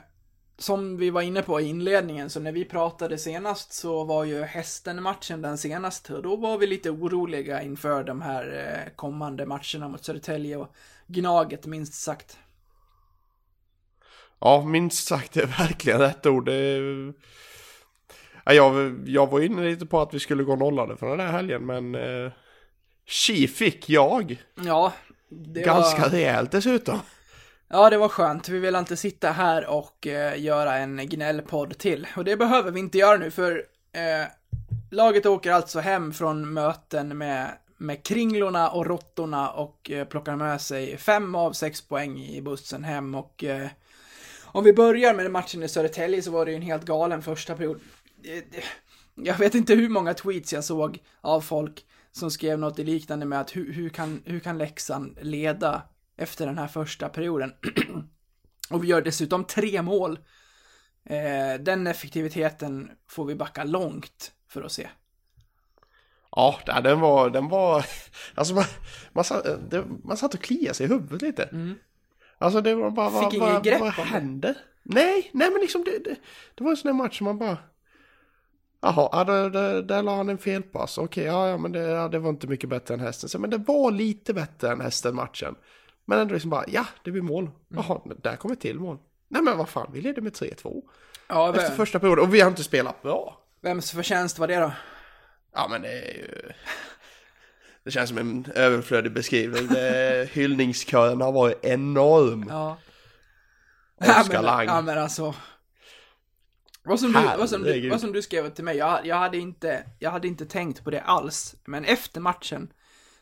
[0.58, 4.42] som vi var inne på i inledningen, så när vi pratade senast så var ju
[4.42, 9.88] hästen-matchen den senaste och då var vi lite oroliga inför de här eh, kommande matcherna
[9.88, 10.74] mot Södertälje och
[11.06, 12.38] Gnaget minst sagt.
[14.44, 16.46] Ja, minst sagt det är verkligen rätt ord.
[16.46, 16.80] Det...
[18.44, 21.33] Ja, jag, jag var inne lite på att vi skulle gå nollade för den här
[21.33, 22.33] helgen, men eh,
[23.48, 24.44] fick jag!
[24.54, 24.92] Ja,
[25.28, 26.09] det Ganska var...
[26.09, 27.00] rejält dessutom.
[27.68, 28.48] Ja, det var skönt.
[28.48, 32.07] Vi vill inte sitta här och eh, göra en gnällpodd till.
[32.16, 34.26] Och det behöver vi inte göra nu, för eh,
[34.90, 40.61] laget åker alltså hem från möten med, med kringlorna och råttorna och eh, plockar med
[40.61, 43.68] sig fem av sex poäng i bussen hem och eh,
[44.54, 47.56] om vi börjar med matchen i Södertälje så var det ju en helt galen första
[47.56, 47.80] period.
[49.14, 53.40] Jag vet inte hur många tweets jag såg av folk som skrev något liknande med
[53.40, 55.82] att hur, hur, kan, hur kan Leksand leda
[56.16, 57.52] efter den här första perioden?
[58.70, 60.18] och vi gör dessutom tre mål.
[61.04, 64.88] Eh, den effektiviteten får vi backa långt för att se.
[66.30, 67.86] Ja, den var, den var,
[68.34, 68.64] alltså man,
[69.12, 69.46] man, satt,
[70.04, 71.42] man satt och kliade sig i huvudet lite.
[71.42, 71.74] Mm.
[72.44, 74.02] Alltså det var bara, Fick vad, vad, grepp vad om det.
[74.02, 74.54] hände?
[74.83, 76.16] Nej, nej men liksom det, det,
[76.54, 77.59] det var en sån där match som man bara,
[78.80, 82.09] jaha, ja, där, där, där la han en felpass, okej, ja, ja men det, ja,
[82.09, 85.14] det var inte mycket bättre än hästen, Så, men det var lite bättre än hästen
[85.14, 85.54] matchen.
[86.04, 87.44] Men ändå liksom bara, ja, det blir mål.
[87.44, 87.54] Mm.
[87.68, 88.98] Jaha, där kommer till mål.
[89.28, 90.83] Nej men vad fan, vi leder med 3-2.
[91.28, 93.40] Ja, Efter vem, första perioden, och vi har inte spelat bra.
[93.62, 94.72] vems förtjänst var det då?
[95.52, 96.52] Ja men det är ju...
[97.84, 99.66] Det känns som en överflödig beskrivning.
[99.66, 102.46] Det, hyllningskören har varit enorm.
[102.48, 102.78] Ja.
[104.00, 104.66] Oskar men, Lang.
[104.66, 105.34] Ja men alltså.
[106.86, 109.38] Vad som, du, vad, som du, vad som du skrev till mig, jag, jag, hade
[109.38, 111.54] inte, jag hade inte tänkt på det alls.
[111.64, 112.68] Men efter matchen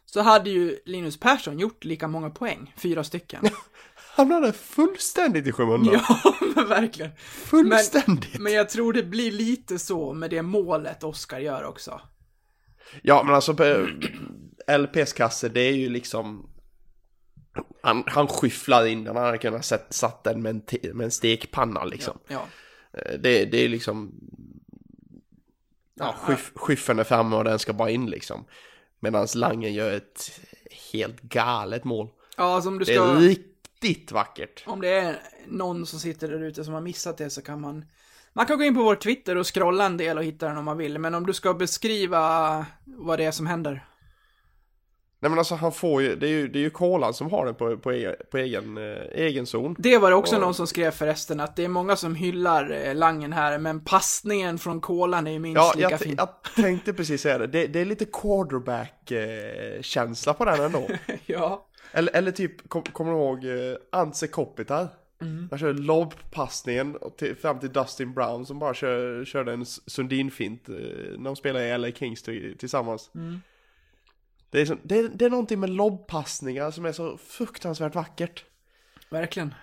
[0.07, 3.45] så hade ju Linus Persson gjort lika många poäng, fyra stycken.
[4.15, 6.01] Hamnade fullständigt i skymundan.
[6.09, 7.13] ja, men verkligen.
[7.19, 8.41] Fullständigt.
[8.41, 12.01] Men jag tror det blir lite så med det målet Oskar gör också.
[13.03, 13.55] Ja men alltså
[14.69, 16.49] LPs kasse det är ju liksom
[17.83, 21.05] han, han skyfflar in den, han hade kunnat sätt, satt den med en, te- med
[21.05, 22.19] en stekpanna liksom.
[22.29, 22.47] Ja.
[22.93, 24.15] Eh, Det, det är liksom
[25.95, 28.45] Ja, skyff, skyffen är framme och den ska bara in liksom.
[29.01, 30.41] Medan Langen gör ett
[30.93, 32.09] helt galet mål.
[32.37, 33.05] Ja, alltså om du Det ska...
[33.05, 34.63] är riktigt vackert.
[34.67, 35.17] Om det är
[35.49, 37.85] någon som sitter där ute som har missat det så kan man
[38.33, 40.65] man kan gå in på vår Twitter och scrolla en del och hitta den om
[40.65, 43.85] man vill, men om du ska beskriva vad det är som händer.
[45.23, 47.47] Nej men alltså han får ju, det är ju, det är ju Kolan som har
[47.47, 49.77] den på, på, egen, på egen, eh, egen zon.
[49.79, 52.87] Det var det också Och- någon som skrev förresten, att det är många som hyllar
[52.87, 56.15] eh, Langen här, men passningen från Kolan är ju minst Ja, lika jag, fin.
[56.19, 57.47] jag tänkte precis säga det.
[57.47, 57.67] det.
[57.67, 60.89] Det är lite quarterback-känsla på den ändå.
[61.27, 61.67] ja.
[61.93, 64.89] Eller, eller typ, kom, kommer du ihåg uh, Antse Kopitar?
[65.23, 65.49] Mm.
[65.51, 71.25] Han körde lobbpassningen till, fram till Dustin Brown som bara kör, körde en Sundin-fint när
[71.25, 73.11] de spelade i LA Kings till- tillsammans.
[73.15, 73.41] Mm.
[74.53, 78.45] Det, är så, det, är, det är någonting med lobbpassningar som är så fruktansvärt vackert.
[79.11, 79.55] Verkligen.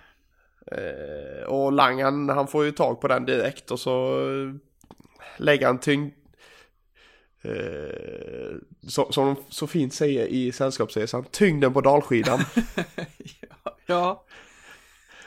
[0.66, 4.54] Eh, och Lang han, får ju tag på den direkt och så eh,
[5.36, 6.12] lägger han tyngd
[7.42, 7.52] eh,
[8.88, 12.40] så, som de så fint säger i Sällskapsresan, tyngden på dalskidan.
[13.86, 14.24] Ja.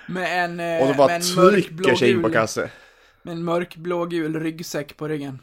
[0.07, 2.71] Med en, eh, och så med bara en trycker sig in på kasse.
[3.21, 5.39] med en mörkblågul ryggsäck på ryggen.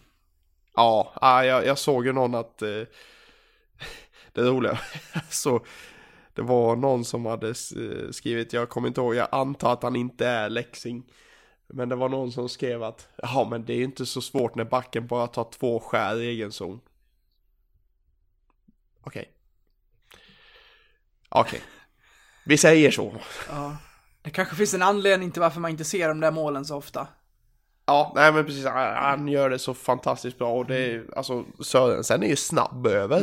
[0.76, 2.82] Ja, ah, jag, jag såg ju någon att eh,
[4.32, 4.80] det roliga,
[5.30, 5.64] så
[6.34, 9.96] det var någon som hade eh, skrivit, jag kommer inte ihåg, jag antar att han
[9.96, 11.12] inte är läxing.
[11.72, 14.64] Men det var någon som skrev att, ja men det är inte så svårt när
[14.64, 16.80] backen bara tar två skär i egen zon.
[19.00, 19.32] Okej.
[21.28, 21.62] Okej.
[22.46, 23.14] Vi säger så.
[23.48, 23.76] Ja.
[24.22, 27.08] Det kanske finns en anledning till varför man inte ser de där målen så ofta.
[27.86, 32.22] Ja, nej men precis, han gör det så fantastiskt bra och det är, alltså Sörensen
[32.22, 33.20] är ju snabb över.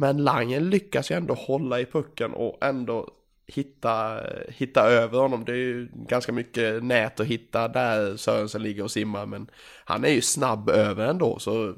[0.00, 3.08] Men Langen lyckas ju ändå hålla i pucken och ändå
[3.46, 5.44] hitta, hitta över honom.
[5.44, 9.50] Det är ju ganska mycket nät att hitta där Sörensen ligger och simmar men
[9.84, 11.74] han är ju snabb över ändå så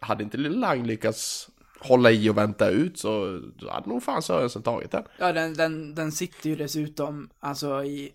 [0.00, 1.48] hade inte Lang lyckats
[1.80, 5.04] hålla i och vänta ut så hade nog fan Sörensen tagit den.
[5.18, 8.12] Ja, den, den, den sitter ju dessutom, alltså i...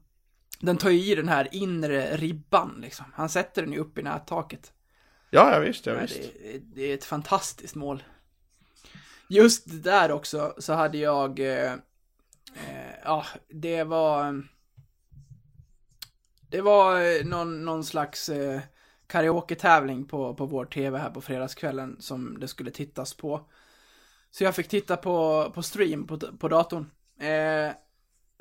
[0.60, 3.06] den tar ju i den här inre ribban liksom.
[3.14, 4.72] Han sätter den ju upp i nättaket.
[5.30, 6.20] Ja, ja visst, Ja, visst.
[6.42, 8.02] det, det är ett fantastiskt mål.
[9.32, 11.40] Just där också, så hade jag...
[11.40, 11.72] Eh,
[12.54, 14.42] eh, ja, det var...
[16.48, 18.60] Det var eh, någon, någon slags eh,
[19.06, 23.40] karaoke-tävling på, på vår tv här på fredagskvällen som det skulle tittas på.
[24.30, 26.90] Så jag fick titta på, på stream på, på datorn.
[27.20, 27.74] Eh,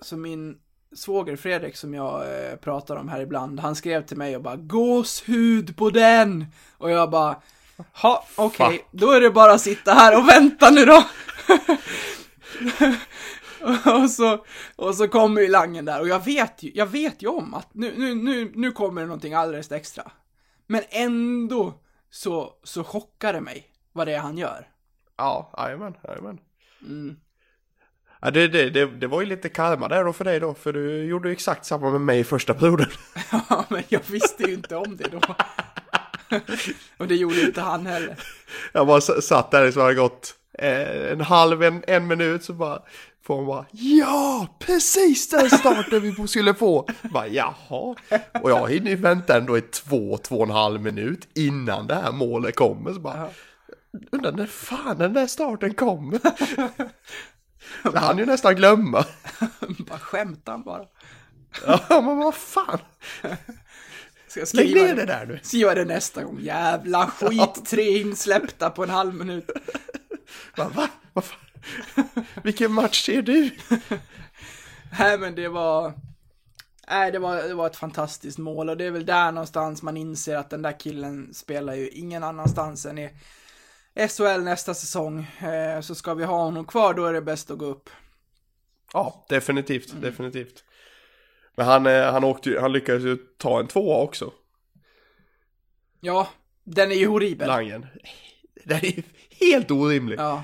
[0.01, 0.60] så min
[0.95, 4.56] svåger Fredrik som jag eh, pratar om här ibland, han skrev till mig och bara
[4.56, 6.45] gåshud på den!
[6.77, 7.41] Och jag bara,
[7.93, 8.87] ha okej, Fuck.
[8.91, 11.03] då är det bara att sitta här och vänta nu då.
[13.91, 17.27] och, så, och så kommer ju langen där och jag vet ju, jag vet ju
[17.27, 20.11] om att nu, nu, nu, nu kommer det någonting alldeles extra.
[20.67, 21.73] Men ändå
[22.09, 24.67] så, så chockar det mig vad det är han gör.
[25.17, 26.39] Ja, jajamän, jajamän.
[26.81, 27.15] Mm.
[28.21, 30.73] Ja, det, det, det, det var ju lite karma där då för dig då, för
[30.73, 32.87] du gjorde ju exakt samma med mig i första perioden.
[33.49, 35.21] Ja, men jag visste ju inte om det då.
[36.97, 38.15] och det gjorde inte han heller.
[38.73, 42.53] Jag bara satt där så hade det gått eh, en halv, en, en minut så
[42.53, 42.81] bara
[43.23, 44.47] får honom bara Ja!
[44.59, 46.87] Precis den starten vi skulle få!
[47.01, 47.95] Bara jaha.
[48.41, 51.95] Och jag hinner ju vänta ändå i två, två och en halv minut innan det
[51.95, 52.93] här målet kommer.
[52.93, 53.29] Så bara,
[54.11, 56.19] undrar när fan den där starten kommer.
[57.83, 59.05] Så han ju nästan glömma.
[59.89, 60.85] bara skämtar han bara.
[61.65, 62.79] Ja, men vad fan.
[64.31, 65.39] Ska jag Lägg skriva ner det där nu.
[65.43, 66.39] Skriva det nästa gång.
[66.41, 69.49] Jävla skit, tre insläppta på en halv minut.
[70.55, 70.89] Va?
[71.13, 71.39] Vad fan?
[72.43, 73.49] Vilken match ser du?
[74.99, 75.93] Nej men det var...
[76.89, 79.97] Nej det var, det var ett fantastiskt mål och det är väl där någonstans man
[79.97, 83.09] inser att den där killen spelar ju ingen annanstans än i
[84.09, 85.27] SHL nästa säsong.
[85.39, 87.89] Eh, så ska vi ha honom kvar då är det bäst att gå upp.
[88.93, 90.63] Ja, definitivt, definitivt.
[91.55, 94.33] Men han, eh, han, åkte, ju- han lyckades ju ta en tvåa också,
[96.03, 96.27] Ja,
[96.63, 97.47] den är ju horribel.
[97.47, 97.85] Langen.
[98.63, 99.03] Det är ju
[99.39, 100.19] helt orimligt.
[100.19, 100.43] Ja,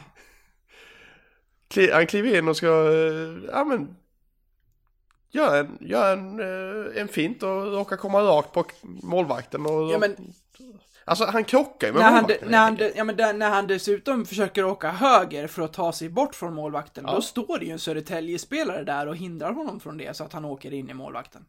[1.93, 3.95] Han kliver in och ska, eh, ja men,
[5.29, 9.91] göra en, gör en, eh, en fint och råkar komma rakt på målvakten och...
[9.91, 10.33] ja men
[11.07, 14.25] Alltså han krockar ju med när han, när, han, ja, men där, när han dessutom
[14.25, 17.13] försöker åka höger för att ta sig bort från målvakten, Ja.
[17.15, 20.45] då står det ju en Södertälje-spelare där och hindrar honom från det så att han
[20.45, 21.45] åker in i målvakten.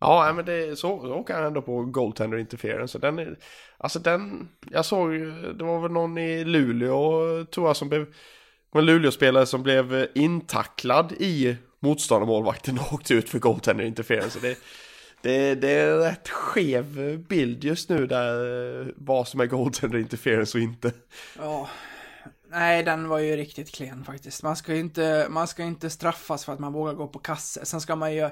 [0.00, 2.98] Ja, men det, så, så åker han ändå på goaltender interference.
[2.98, 3.38] Den är,
[3.78, 5.10] alltså den, jag såg
[5.58, 8.06] det var väl någon i Luleå, tror jag, som blev,
[8.74, 14.38] en Luleå-spelare som blev eh, intacklad i motståndarmålvakten och åkte ut för goaltender interference.
[14.42, 14.58] Det,
[15.22, 19.98] det, det är en rätt skev bild just nu där, eh, vad som är goaltender
[19.98, 20.92] interference och inte.
[21.38, 21.68] Ja,
[22.48, 24.42] nej den var ju riktigt klen faktiskt.
[24.42, 27.64] Man ska ju inte, man ska inte straffas för att man vågar gå på kasse.
[27.64, 28.30] Sen ska man ju,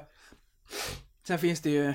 [1.27, 1.93] sen finns det ju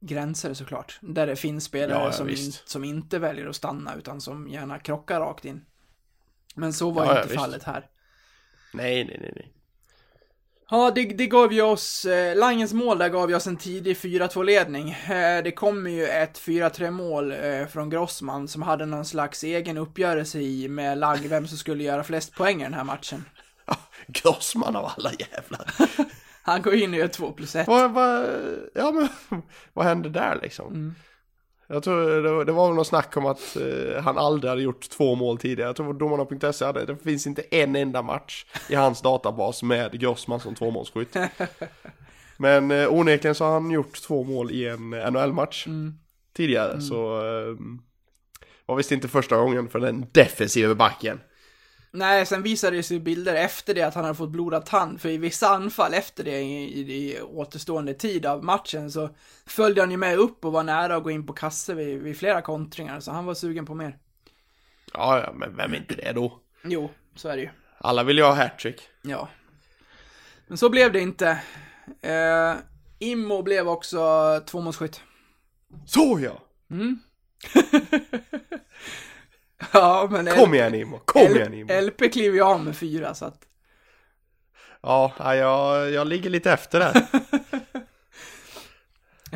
[0.00, 0.98] gränser såklart.
[1.02, 4.48] Där det finns spelare Ja, ja, som, in, som inte väljer att stanna utan som
[4.48, 5.64] gärna krockar rakt in.
[6.54, 7.40] Men så var Ja, ju ja, inte visst.
[7.40, 7.86] fallet här.
[8.74, 9.52] Nej, nej, nej, nej.
[10.72, 13.96] Ja, det, det gav ju oss, eh, Langens mål där gav ju oss en tidig
[13.96, 14.90] 4-2-ledning.
[14.90, 19.78] Eh, det kommer ju ett 4-3 mål eh, från Grossman som hade någon slags egen
[19.78, 23.24] uppgörelse i med Lang vem som skulle göra flest poäng i den här matchen.
[23.66, 25.74] Ja, Grossman av alla jävlar.
[26.42, 27.66] Han går in och gör 2 plus 1.
[27.66, 28.28] vad, vad,
[28.74, 29.08] ja men
[29.72, 30.66] vad hände där liksom?
[30.66, 30.94] Mm.
[31.66, 35.14] Jag tror det, var- det var snack om att eh, han aldrig hade gjort två
[35.14, 35.68] mål tidigare.
[35.68, 40.40] Jag tror domarna.se hade, det finns inte en enda match i hans databas med Grossman
[40.40, 41.16] som tvåmålsskytt.
[42.36, 45.94] Men eh, onekligen så har han gjort två mål i en NHL-match Mm.
[46.36, 46.80] tidigare.
[46.80, 47.56] Så eh,
[48.66, 51.20] var visst inte första gången för den defensiva backen.
[51.94, 55.08] Nej, sen visade det sig bilder efter det att han hade fått blodad tand, för
[55.08, 59.10] i vissa anfall efter det i, i, i återstående tid av matchen så
[59.46, 62.18] följde han ju med upp och var nära att gå in på kasse vid, vid
[62.18, 63.98] flera kontringar, så han var sugen på mer.
[64.94, 66.40] Ja, ja, men vem är inte det då?
[66.64, 67.50] Jo, så är det ju.
[67.78, 68.88] Alla vill ju ha hattrick.
[69.02, 69.28] Ja.
[70.46, 71.38] Men så blev det inte.
[72.00, 72.54] Eh,
[72.98, 75.00] Immo blev också tvåmålsskytt.
[75.86, 76.38] Så ja!
[79.72, 81.80] Ja, men Kom igen Imo, kom igen Imo.
[81.80, 83.46] LP kliver ju av med fyra, så att...
[84.82, 87.02] Ja, jag, jag ligger lite efter där.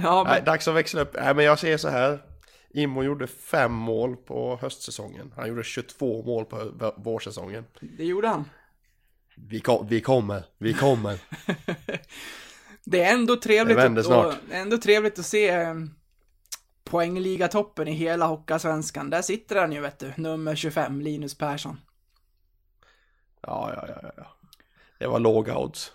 [0.03, 1.17] Ja, Nej, men, dags att växla upp.
[1.21, 2.19] Nej, men jag ser så här.
[2.71, 5.33] Immo gjorde fem mål på höstsäsongen.
[5.37, 7.65] Han gjorde 22 mål på vårsäsongen.
[7.81, 8.45] det gjorde han.
[9.37, 11.19] Vi, kom, vi kommer, vi kommer.
[12.85, 15.75] Det är ändå trevligt, Det att, ändå trevligt att se eh,
[16.87, 19.11] poängligatoppen i hela Hockeyallsvenskan.
[19.11, 20.13] Där sitter han ju, vet du.
[20.17, 21.81] Nummer 25, Linus Persson.
[23.41, 24.27] Ja, ja, ja, ja.
[24.99, 25.93] Det var låga odds.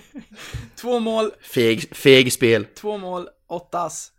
[0.76, 2.64] Två mål, Feg, feg spel.
[2.64, 4.12] två mål, åtta ass.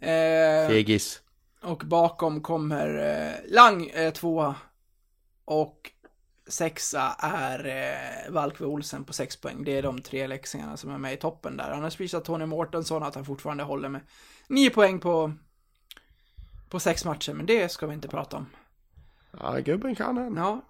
[0.00, 1.20] Eh, Fegis.
[1.62, 4.54] Och bakom kommer eh, Lang eh, tvåa.
[5.44, 5.90] Och
[6.46, 9.64] sexa är eh, Valkve Olsen på sex poäng.
[9.64, 11.70] Det är de tre leksingarna som är med i toppen där.
[11.70, 14.00] Annars visar Tony Mårtensson att han fortfarande håller med
[14.48, 15.32] nio poäng på,
[16.68, 17.32] på sex matcher.
[17.32, 18.46] Men det ska vi inte prata om.
[19.40, 20.36] Ja, gubben kan han.
[20.36, 20.62] Ja.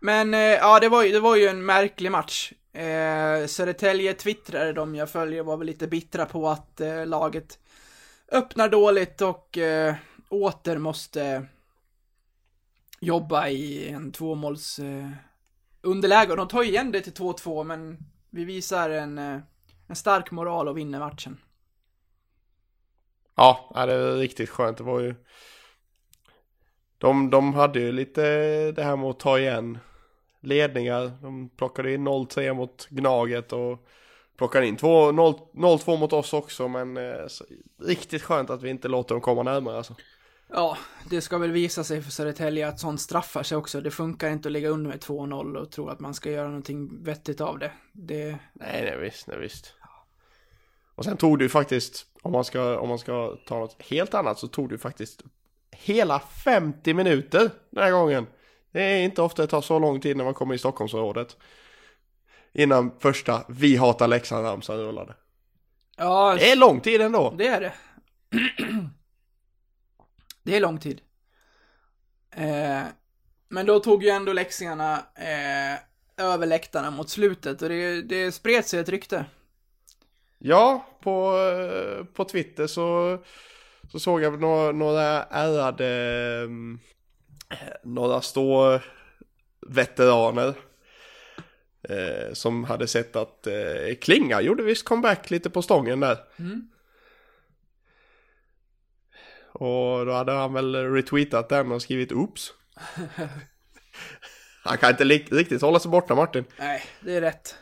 [0.00, 2.52] Men eh, ja, det var, ju, det var ju en märklig match.
[2.72, 7.58] Eh, Södertälje twittrade, de jag följer, var väl lite bittra på att eh, laget
[8.28, 9.94] öppnar dåligt och eh,
[10.28, 11.46] åter måste
[13.00, 15.10] jobba i en tvåmåls eh,
[15.82, 16.30] underläge.
[16.30, 17.98] Och de tar igen det till 2-2, men
[18.30, 19.38] vi visar en, eh,
[19.86, 21.38] en stark moral och vinner matchen.
[23.34, 24.78] Ja, det är riktigt skönt.
[24.78, 25.14] Det var ju...
[26.98, 28.22] De, de hade ju lite
[28.72, 29.78] det här med att ta igen
[30.40, 31.12] ledningar.
[31.22, 33.86] De plockade in 0-3 mot Gnaget och
[34.36, 36.68] plockade in 2 0 0-2 mot oss också.
[36.68, 37.44] Men eh, så,
[37.82, 39.94] riktigt skönt att vi inte låter dem komma närmare alltså.
[40.48, 40.78] Ja,
[41.10, 43.80] det ska väl visa sig för Södertälje att sånt straffar sig också.
[43.80, 47.04] Det funkar inte att ligga under med 2-0 och tro att man ska göra någonting
[47.04, 47.72] vettigt av det.
[47.92, 49.74] Det, Nej, nej visst, nej visst.
[50.94, 54.14] Och sen tog det ju faktiskt, om man ska, om man ska ta något helt
[54.14, 55.22] annat, så tog det faktiskt
[55.76, 58.26] hela 50 minuter den här gången.
[58.72, 61.36] Det är inte ofta det tar så lång tid när man kommer i Stockholmsområdet.
[62.52, 65.14] Innan första Vi hatar Leksand-ramsan rullade.
[65.96, 67.34] ja, Det är lång tid ändå.
[67.38, 67.72] det är det.
[70.42, 71.00] det är lång tid.
[72.36, 72.82] Eh,
[73.48, 75.78] men då tog ju ändå leksingarna eh,
[76.24, 79.24] över läktarna mot slutet och det, det spred sig ett rykte.
[80.44, 83.18] Ja, på, eh, på Twitter så,
[83.92, 85.86] så såg jag några, några ärade,
[86.44, 86.78] mm,
[87.82, 88.80] några stå
[89.66, 90.54] veteraner
[91.88, 96.18] eh, som hade sett att eh, Klinga gjorde visst comeback lite på stången där.
[96.38, 96.68] Mm.
[99.52, 102.52] Och då hade han väl retweetat den och skrivit oops.
[104.64, 106.44] han kan inte riktigt hålla sig borta Martin.
[106.58, 107.56] Nej, det är rätt.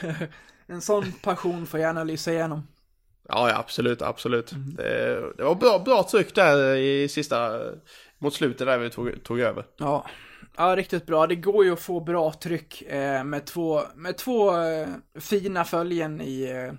[0.66, 2.66] en sån passion får gärna lysa igenom.
[3.28, 4.52] Ja, ja absolut, absolut.
[4.76, 7.60] Det, det var bra, bra tryck där i sista,
[8.18, 9.66] mot slutet där vi tog, tog över.
[9.76, 10.06] Ja.
[10.56, 11.26] ja, riktigt bra.
[11.26, 14.88] Det går ju att få bra tryck eh, med två, med två eh,
[15.20, 16.72] fina följen i, eh,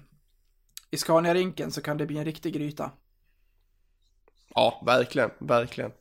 [0.91, 2.91] i Scania-rinken så kan det bli en riktig gryta.
[4.55, 5.91] Ja, verkligen, verkligen.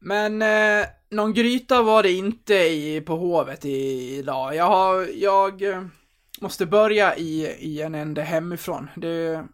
[0.00, 4.54] Men eh, någon gryta var det inte i, på Hovet idag.
[4.54, 5.82] Jag, har, jag eh,
[6.40, 8.90] måste börja i, i en ände hemifrån.
[8.96, 9.44] Det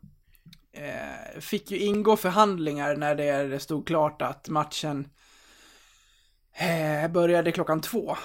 [0.72, 5.08] eh, fick ju ingå förhandlingar när det, stod klart att matchen
[6.58, 8.16] eh, började klockan två.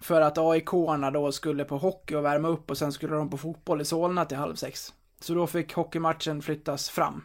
[0.00, 3.38] För att AIK-arna då skulle på hockey och värma upp och sen skulle de på
[3.38, 4.92] fotboll i Solna till halv sex.
[5.20, 7.24] Så då fick hockeymatchen flyttas fram.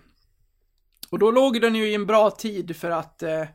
[1.09, 3.45] Och då låg den ju i en bra tid för att eh,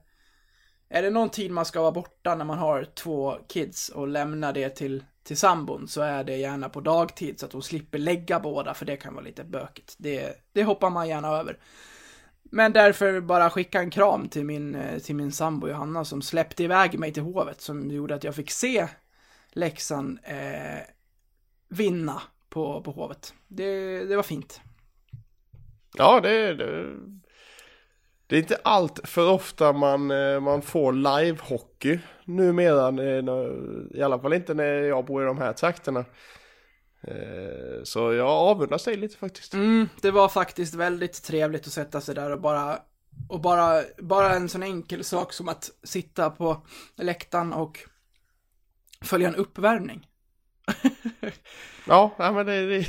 [0.88, 4.52] är det någon tid man ska vara borta när man har två kids och lämna
[4.52, 8.40] det till, till sambon så är det gärna på dagtid så att hon slipper lägga
[8.40, 9.94] båda för det kan vara lite bökigt.
[9.98, 11.58] Det, det hoppar man gärna över.
[12.42, 16.64] Men därför bara skicka en kram till min, eh, till min sambo Johanna som släppte
[16.64, 18.88] iväg mig till Hovet som gjorde att jag fick se
[19.52, 20.82] Leksand eh,
[21.68, 23.34] vinna på, på Hovet.
[23.48, 24.60] Det, det var fint.
[25.96, 26.96] Ja, det, det,
[28.26, 33.02] det är inte allt för ofta man, eh, man får live-hockey numera.
[33.94, 36.04] I alla fall inte när jag bor i de här trakterna.
[37.02, 39.54] Eh, Så jag avundas dig lite faktiskt.
[39.54, 42.78] Mm, det var faktiskt väldigt trevligt att sätta sig där och bara
[43.28, 46.66] och bara, bara en sån enkel sak som att sitta på
[46.96, 47.78] läktaren och
[49.02, 50.06] följa en uppvärmning.
[51.88, 52.86] Ja, ja men det, det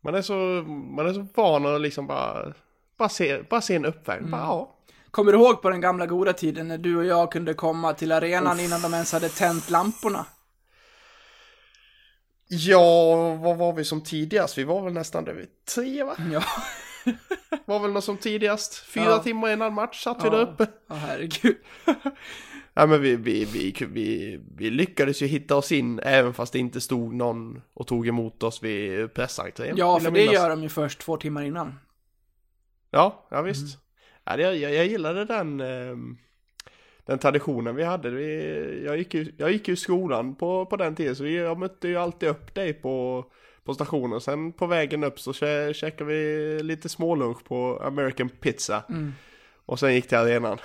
[0.00, 0.34] man, är så,
[0.96, 2.54] man är så van att liksom bara,
[3.00, 4.30] bara, se, bara se en uppvärmning.
[4.30, 4.76] Bara, ja.
[5.10, 8.12] Kommer du ihåg på den gamla goda tiden när du och jag kunde komma till
[8.12, 10.26] arenan innan de ens hade tänt lamporna?
[12.48, 14.58] ja, vad var vi som tidigast?
[14.58, 16.16] Vi var väl nästan där vid tre va?
[16.32, 16.42] Ja,
[17.64, 18.74] Var väl något som tidigast.
[18.86, 19.18] Fyra Ja.
[19.18, 20.30] timmar innan match satt vi Ja.
[20.30, 20.66] där uppe.
[20.90, 21.56] Åh, herregud.
[22.74, 26.58] Ja men vi, vi, vi, vi, vi lyckades ju hitta oss in även fast det
[26.58, 29.76] inte stod någon och tog emot oss vid pressentrén.
[29.76, 31.78] Ja, för det gör de ju först två timmar innan.
[32.90, 33.78] Ja, ja visst.
[34.26, 34.40] Mm.
[34.40, 36.18] Ja, jag, jag gillade den, ehm,
[37.06, 38.10] den traditionen vi hade.
[38.10, 41.58] Vi, jag, gick ju, jag gick ju skolan på, på den tiden så vi, jag
[41.58, 43.24] mötte ju alltid upp dig på,
[43.64, 44.20] på stationen.
[44.20, 48.82] Sen på vägen upp så kä, käkade vi lite smålunch på American Pizza.
[48.88, 49.12] Mm.
[49.66, 50.58] Och sen gick till arenan.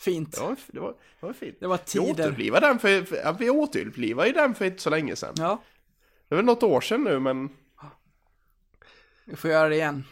[0.00, 0.32] Fint.
[0.36, 1.56] Det var, det var, det var fint.
[1.60, 2.10] Det var Vi tider.
[2.10, 5.34] återupplivade den för, för, vi återupplivade ju den för inte så länge sedan.
[5.36, 5.62] Ja,
[6.28, 7.48] Det är väl något år sedan nu men
[9.24, 10.04] vi får göra det igen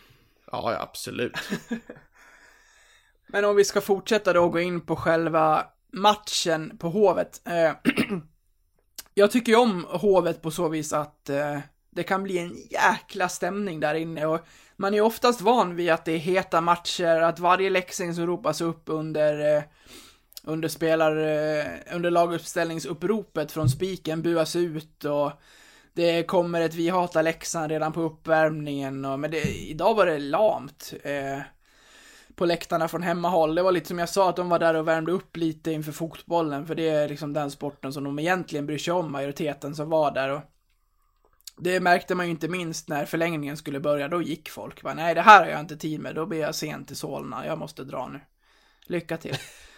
[0.63, 1.33] ja, ja absolut.
[3.27, 7.41] Men om vi ska fortsätta då och gå in på själva matchen på Hovet.
[7.45, 7.73] Eh,
[9.15, 11.59] jag tycker ju om Hovet på så vis att eh,
[11.91, 14.41] det kan bli en jäkla stämning där inne och
[14.77, 18.27] man är ju oftast van vid att det är heta matcher, att varje läxing som
[18.27, 19.63] ropas upp under eh,
[20.47, 25.33] under spelar, eh, under laguppställningsuppropet från spiken buas ut och
[25.95, 30.18] det kommer ett vi hatar Leksand redan på uppvärmningen och men det, idag var det
[30.18, 30.92] lamt.
[31.03, 31.40] Eh,
[32.36, 33.55] på läktarna från hemmahåll.
[33.55, 35.92] Det var lite som jag sa, att de var där och värmde upp lite inför
[35.92, 39.90] fotbollen, för det är liksom den sporten som de egentligen bryr sig om, majoriteten som
[39.90, 40.30] var där.
[40.30, 40.40] Och
[41.59, 44.82] det märkte man ju inte minst när förlängningen skulle börja, då gick folk.
[44.82, 47.47] Bara, Nej, det här har jag inte tid med, då blir jag sent till Solna,
[47.47, 48.20] jag måste dra nu.
[48.86, 49.36] Lycka till.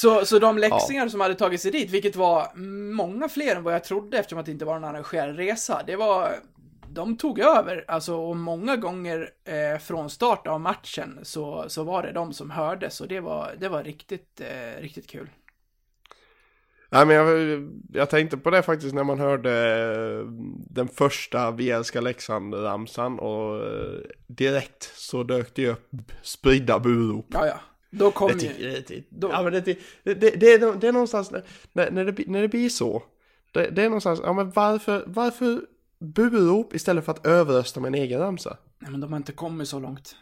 [0.00, 2.56] Så, så de läxingar som hade tagit sig dit, vilket var
[2.92, 5.96] många fler än vad jag trodde eftersom att det inte var någon arrangerad resa, det
[5.96, 6.30] var,
[6.88, 12.02] de tog över, alltså och många gånger eh, från start av matchen så, så var
[12.02, 15.30] det de som hördes och det var, det var riktigt, eh, riktigt kul.
[16.88, 19.52] Nej men jag, jag tänkte på det faktiskt när man hörde
[20.20, 20.26] eh,
[20.70, 27.26] den första Vi älskar Leksand-ramsan och eh, direkt så dök det upp spridda burop.
[27.32, 27.60] Ja, ja.
[27.90, 28.84] Då kom Det ju...
[28.88, 29.74] det, då- ja, men det, det,
[30.04, 31.42] det, det, är, det är någonstans när,
[31.90, 33.02] när, det, när det blir så.
[33.52, 35.60] Det, det är någonstans, ja men varför, varför
[35.98, 38.56] burop istället för att överrösta med en egen ramsa?
[38.78, 40.16] Nej, men de har inte kommit så långt.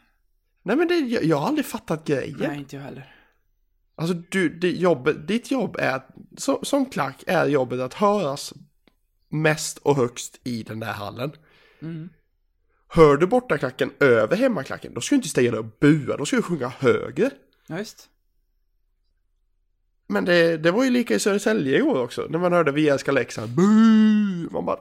[0.62, 2.36] Nej men det, jag, jag har aldrig fattat grejen.
[2.40, 3.14] Nej, inte jag heller.
[3.94, 8.52] Alltså du, det jobbet, ditt jobb är, att- som, som klack är jobbet att höras
[9.28, 11.32] mest och högst i den där hallen.
[11.82, 12.08] Mm.
[12.88, 16.36] Hör du bortaklacken över hemmaklacken, då ska du inte ställa dig och bua, då ska
[16.36, 17.30] du sjunga högre.
[17.68, 18.08] Ja, visst.
[20.06, 23.12] Men det, det var ju lika i Södertälje igår också, när man hörde Vi älskar
[23.12, 24.48] Leksand, Buu!
[24.50, 24.78] Man bara,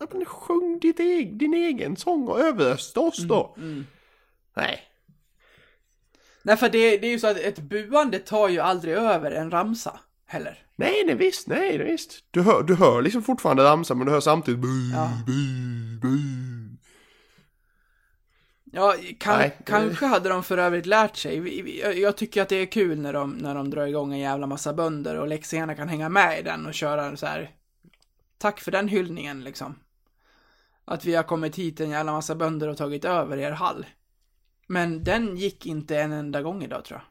[0.00, 3.54] "Ja, men sjung ditt eg, din egen sång och överrösta oss då.
[3.58, 3.86] Mm.
[4.56, 4.80] Nej.
[6.42, 9.50] Nej, för det, det är ju så att ett buande tar ju aldrig över en
[9.50, 10.58] ramsa, heller.
[10.76, 12.24] Nej, nej visst, nej, nej visst.
[12.30, 15.10] Du hör, du hör liksom fortfarande ramsan, men du hör samtidigt bu, Ja.
[15.26, 15.32] bu,
[16.02, 16.18] bu.
[18.72, 22.00] Ja, kan, Nej, det- kanske hade de för övrigt lärt sig.
[22.00, 24.72] Jag- tycker att det är kul när de, när de drar igång en jävla massa
[24.72, 27.50] bönder och leksingarna kan hänga med i den och köra så här.
[28.38, 29.78] Tack för den hyllningen liksom.
[30.84, 33.86] Att vi har kommit hit en jävla massa bönder och tagit över er hall.
[34.66, 37.04] Men den gick inte en enda gång idag tror jag.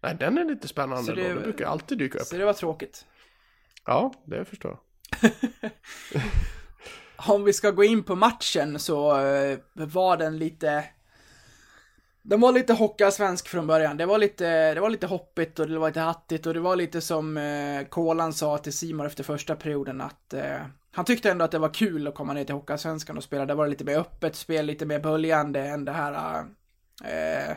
[0.00, 1.22] Nej, den är lite spännande Så då.
[1.22, 2.24] det- Det brukar alltid dyka upp.
[2.26, 3.06] Så det var tråkigt.
[3.84, 4.78] Ja, det förstår
[5.20, 5.30] jag.
[7.26, 10.84] Om vi ska gå in på matchen så eh, var den lite...
[12.22, 13.96] Den var lite hockeyallsvensk från början.
[13.96, 16.76] Det var lite, det var lite hoppigt och det var lite hattigt och det var
[16.76, 20.60] lite som eh, Kolan sa till Simon efter första perioden att eh,
[20.92, 23.46] han tyckte ändå att det var kul att komma ner till Hockeyallsvenskan och spela.
[23.46, 26.44] Det var lite mer öppet spel, lite mer böljande än det här
[27.04, 27.56] eh,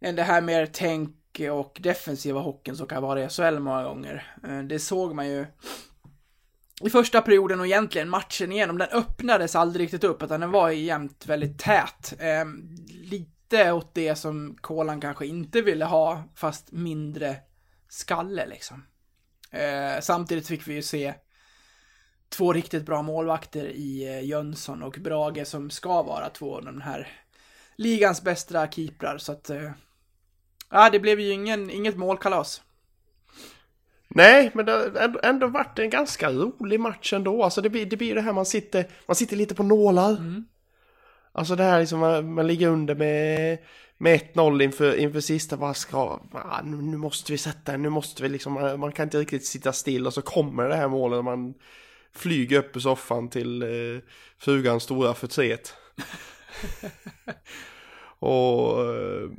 [0.00, 1.14] än det här mer tänk
[1.52, 4.34] och defensiva hockeyn som kan vara i SHL många gånger.
[4.44, 5.46] Eh, det såg man ju
[6.80, 10.70] i första perioden och egentligen matchen igenom, den öppnades aldrig riktigt upp, utan den var
[10.70, 12.14] jämt väldigt tät.
[12.18, 12.44] Eh,
[12.88, 17.36] lite åt det som Kolan kanske inte ville ha, fast mindre
[17.88, 18.84] skalle liksom.
[19.50, 21.14] Eh, samtidigt fick vi ju se
[22.28, 26.80] två riktigt bra målvakter i eh, Jönsson och Brage som ska vara två av de
[26.80, 27.08] här
[27.76, 29.70] ligans bästa keeprar, så att eh,
[30.70, 32.62] Ja, det blev ju ingen, inget målkalas.
[34.08, 37.42] Nej, men det har ändå, varit en ganska rolig match ändå.
[37.42, 40.16] Alltså det blir det, blir det här man sitter, man sitter lite på nålar.
[41.32, 43.58] Alltså det här liksom, man, man ligger under med,
[43.98, 48.22] med 1-0 inför, inför sista, bara ska, ah, nu, nu måste vi sätta nu måste
[48.22, 51.18] vi liksom, man, man kan inte riktigt sitta still och så kommer det här målet
[51.18, 51.54] och man
[52.14, 54.00] flyger upp i soffan till eh,
[54.38, 55.74] frugans stora förtret.
[58.18, 58.84] och...
[58.84, 59.30] Eh,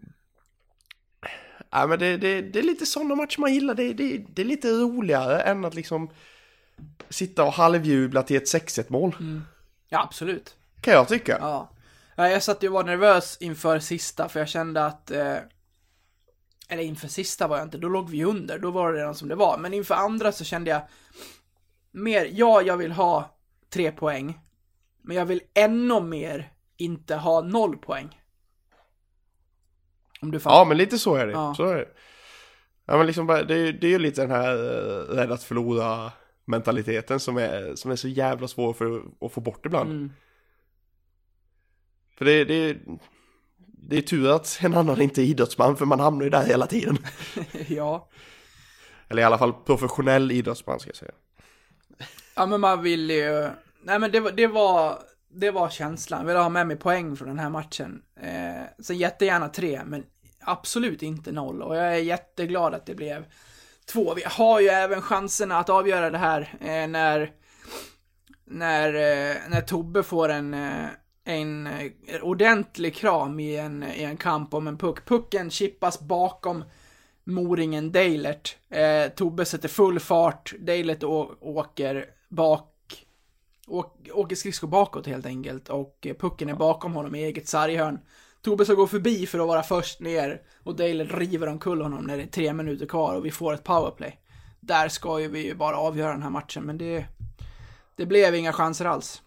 [1.70, 4.46] Ja men det, det, det är lite sådana matcher man gillar, det, det, det är
[4.46, 6.10] lite roligare än att liksom
[7.10, 9.16] sitta och halvjubla till ett 6-1 mål.
[9.90, 10.56] Ja, absolut.
[10.82, 11.38] Kan jag tycka.
[11.42, 11.70] Ja.
[12.16, 15.12] ja jag satt ju och var nervös inför sista, för jag kände att...
[15.12, 15.38] Eh,
[16.72, 19.28] eller inför sista var jag inte, då låg vi under, då var det redan som
[19.28, 19.58] det var.
[19.58, 20.82] Men inför andra så kände jag
[21.92, 23.38] mer, ja, jag vill ha
[23.70, 24.40] tre poäng.
[25.02, 28.19] Men jag vill ännu mer inte ha noll poäng.
[30.22, 30.56] Om du fattar.
[30.58, 31.34] Ja men lite så är det.
[31.34, 31.54] Ja.
[31.58, 31.88] Så är det.
[32.86, 36.12] Ja men liksom det, är- det är ju lite den här eh, rädd att förlora
[36.46, 39.90] mentaliteten som är, som är så jävla svår för att få bort ibland.
[39.92, 40.12] Mm.
[42.18, 42.78] För det, det,
[43.58, 46.68] det är tur att en annan inte är idrottsman för man hamnar ju där hela
[46.68, 46.98] tiden.
[47.68, 48.10] ja.
[49.08, 51.12] Eller i alla fall professionell idrottsman ska jag säga.
[52.36, 53.50] Ja men man vill ju,
[53.84, 55.00] nej men det, det var,
[55.32, 56.20] det var känslan.
[56.20, 58.02] Jag ville ha med mig poäng från den här matchen.
[58.22, 60.04] Eh, sen jättegärna tre, men
[60.40, 61.62] absolut inte noll.
[61.62, 63.26] Och jag är jätteglad att det blev
[63.86, 64.14] två.
[64.14, 67.32] Vi har ju även chanserna att avgöra det här eh, när,
[68.46, 70.88] när, eh, när Tobbe får en, eh,
[71.26, 75.06] en eh, ordentlig kram i en, i en kamp om en puck.
[75.06, 76.64] Pucken chippas bakom
[77.24, 78.58] Moringen Deilert.
[78.70, 82.69] Eh, Tobbe sätter full fart, Deilert åker bak,
[84.14, 88.00] åker skridskor bakåt helt enkelt och pucken är bakom honom i eget sarghörn.
[88.42, 92.18] Tobbe ska gå förbi för att vara först ner och Deilert river omkull honom när
[92.18, 94.20] det är tre minuter kvar och vi får ett powerplay.
[94.60, 97.06] Där ska ju vi ju bara avgöra den här matchen, men det,
[97.96, 99.22] det blev inga chanser alls.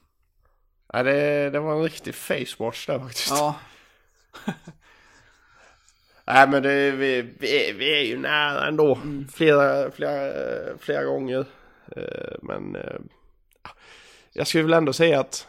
[0.93, 3.31] Ja, det, det var en riktig facewatch där faktiskt.
[3.31, 3.55] Ja,
[6.25, 8.95] Nej men det, vi, vi, vi är ju nära ändå.
[8.95, 9.29] Mm.
[9.29, 10.33] Flera, flera,
[10.79, 11.47] flera gånger.
[11.97, 13.01] Eh, Men eh,
[14.33, 15.49] jag skulle väl ändå säga att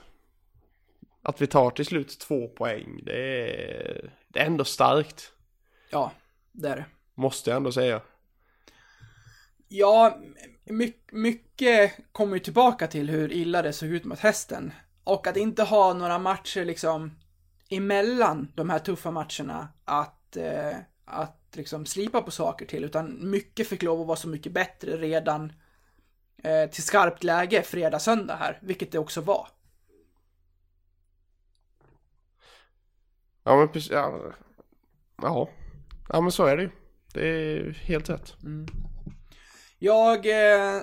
[1.23, 5.31] att vi tar till slut två poäng, det är, det är ändå starkt.
[5.89, 6.11] Ja,
[6.51, 6.85] det är det.
[7.15, 8.01] Måste jag ändå säga.
[9.67, 10.19] Ja,
[10.63, 14.73] my mycket kommer ju tillbaka till hur illa det såg ut mot hästen.
[15.03, 17.11] Och att inte ha några matcher liksom
[17.69, 20.75] emellan de här tuffa matcherna att, eh,
[21.05, 24.97] att liksom slipa på saker till, utan mycket fick lov att vara så mycket bättre
[24.97, 25.53] redan
[26.43, 29.47] eh, till skarpt läge fredag, söndag här, vilket det också var.
[33.43, 34.33] Ja men precis, ja.
[35.21, 35.49] ja.
[36.09, 36.69] Ja men så är det ju.
[37.13, 38.35] Det är helt rätt.
[39.79, 40.81] Jag eh,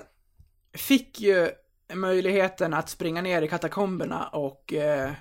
[0.73, 1.49] fick ju
[1.93, 5.11] möjligheten att springa ner i katakomberna och eh,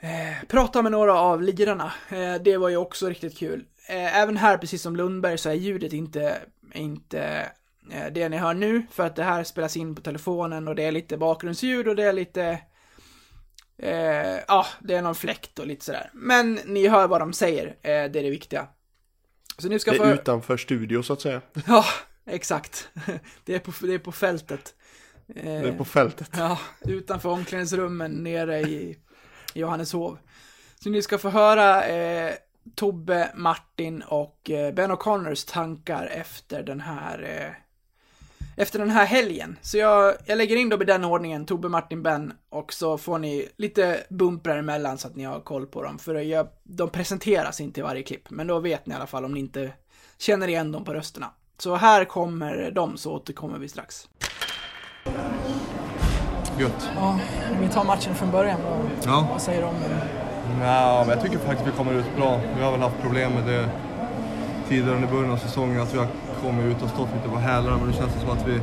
[0.00, 1.92] eh, prata med några av lirarna.
[2.10, 3.64] Eh, det var ju också riktigt kul.
[3.88, 6.42] Eh, även här, precis som Lundberg, så är ljudet inte,
[6.74, 7.52] inte
[8.12, 10.92] det ni hör nu, för att det här spelas in på telefonen och det är
[10.92, 12.60] lite bakgrundsljud och det är lite
[13.78, 16.10] Eh, ja, det är någon fläkt och lite sådär.
[16.12, 18.66] Men ni hör vad de säger, eh, det är det viktiga.
[19.58, 21.40] Så nu ska Det är utanför studio så att säga.
[21.66, 21.84] Ja,
[22.26, 22.88] exakt.
[23.44, 24.74] Det är på, det är på fältet.
[25.34, 26.30] Eh, Det är på fältet.
[26.36, 28.98] Ja, utanför omklädningsrummen nere i
[29.54, 30.18] Johanneshov.
[30.82, 32.34] Så ni ska få höra eh,
[32.74, 37.54] Tobbe, Martin och eh, Ben O'Connors tankar efter den här eh,
[38.56, 39.58] efter den här helgen.
[39.62, 43.18] Så jag, jag lägger in dem i den ordningen, Tobbe, Martin, Ben, och så får
[43.18, 45.98] ni lite bumprar emellan så att ni har koll på dem.
[45.98, 49.24] För jag, de presenteras inte i varje klipp, men då vet ni i alla fall
[49.24, 49.70] om ni inte
[50.18, 51.26] känner igen dem på rösterna.
[51.58, 54.08] Så här kommer de, så återkommer vi strax.
[56.58, 56.90] Gött.
[56.96, 57.18] Ja,
[57.60, 58.60] vi tar matchen från början.
[58.62, 58.78] Vad,
[59.12, 59.26] Ja.
[59.32, 59.98] vad säger du om den?
[60.60, 62.40] Ja, men jag tycker faktiskt vi kommer ut bra.
[62.56, 63.68] Vi har väl haft problem med det
[64.68, 66.06] tidigare under början av säsongen, att vi har
[66.42, 67.76] kommit ut och stått lite på hälarna.
[67.76, 68.54] Men nu känns det som att vi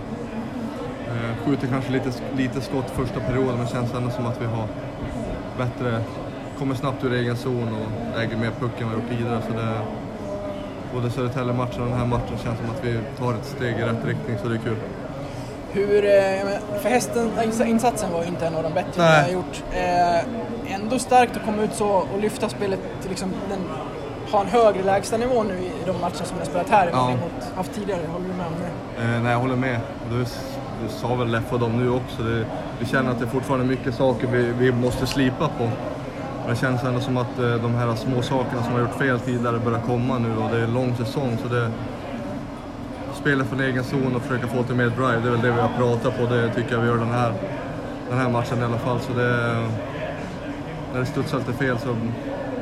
[1.11, 4.45] eh, skjuter kanske lite, lite skott första perioden, men det känns ändå som att vi
[4.45, 4.67] har
[5.57, 6.01] bättre,
[6.59, 9.41] kommer snabbt ur egen zon och äger mer pucken än vad vi gjort tidigare.
[9.47, 9.81] Så det,
[10.93, 14.05] både Södertälje-matchen och den här matchen känns som att vi tar ett steg i rätt
[14.05, 14.77] riktning, så det är kul.
[15.71, 17.31] Hur, eh, för hästen,
[17.67, 19.15] insatsen var ju inte en av de bättre Nej.
[19.17, 19.63] jag har gjort.
[19.71, 23.59] Eh, ändå starkt att komma ut så och lyfta spelet till liksom den,
[24.31, 27.09] ha en högre lägstanivå nu i de matcher som har spelat här Ja.
[27.09, 28.01] mot haft tidigare.
[28.13, 29.03] Håller du med om det?
[29.03, 29.79] Eh, nej, jag håller med.
[30.11, 32.23] Du, du sa väl Leffe och dem nu också.
[32.23, 32.45] Det,
[32.79, 35.69] vi känner att det är fortfarande mycket saker vi, vi måste slipa på.
[36.49, 39.59] Det känns ändå som att eh, de här små sakerna som har gjort fel tidigare
[39.59, 41.37] börjar komma nu och det är lång säsong.
[41.43, 41.71] Så det,
[43.13, 45.61] spela från egen zon och försöka få lite mer drive, det är väl det vi
[45.61, 46.25] har pratat på.
[46.25, 47.33] Det tycker jag vi gör den här,
[48.09, 48.99] den här matchen i alla fall.
[48.99, 49.55] Så det,
[50.93, 51.95] när det studsar lite fel så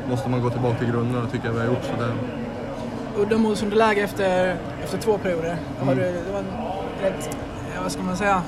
[0.09, 1.83] måste man gå tillbaka till grunderna, det tycker jag vi har gjort.
[1.83, 2.11] Så det,
[3.21, 5.57] Uddamålsunderläge efter, efter två perioder.
[5.81, 5.97] Mm.
[5.97, 6.45] du, det var en
[7.01, 7.37] rätt,
[7.83, 8.41] vad ska man säga,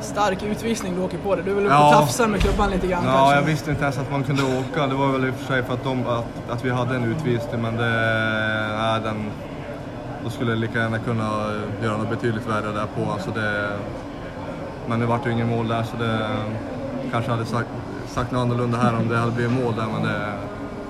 [0.00, 1.42] stark utvisning du åker på det.
[1.42, 1.88] Du är väl uppe Ja.
[1.88, 3.34] och tafsar med klubban lite grann Ja, kanske?
[3.36, 4.86] jag visste inte ens att man kunde åka.
[4.86, 7.04] Det var väl i och för sig för att, de, att, att vi hade en
[7.04, 7.90] utvisning, men det,
[8.78, 9.30] nej, den,
[10.24, 11.50] då skulle jag lika gärna kunna
[11.82, 13.12] göra något betydligt värre där på.
[13.12, 13.68] Alltså det,
[14.86, 16.18] men det vart ju ingen mål där, så det
[17.12, 17.68] kanske hade sagt,
[18.12, 20.32] sagt något annorlunda här om det hade blivit mål där, men det,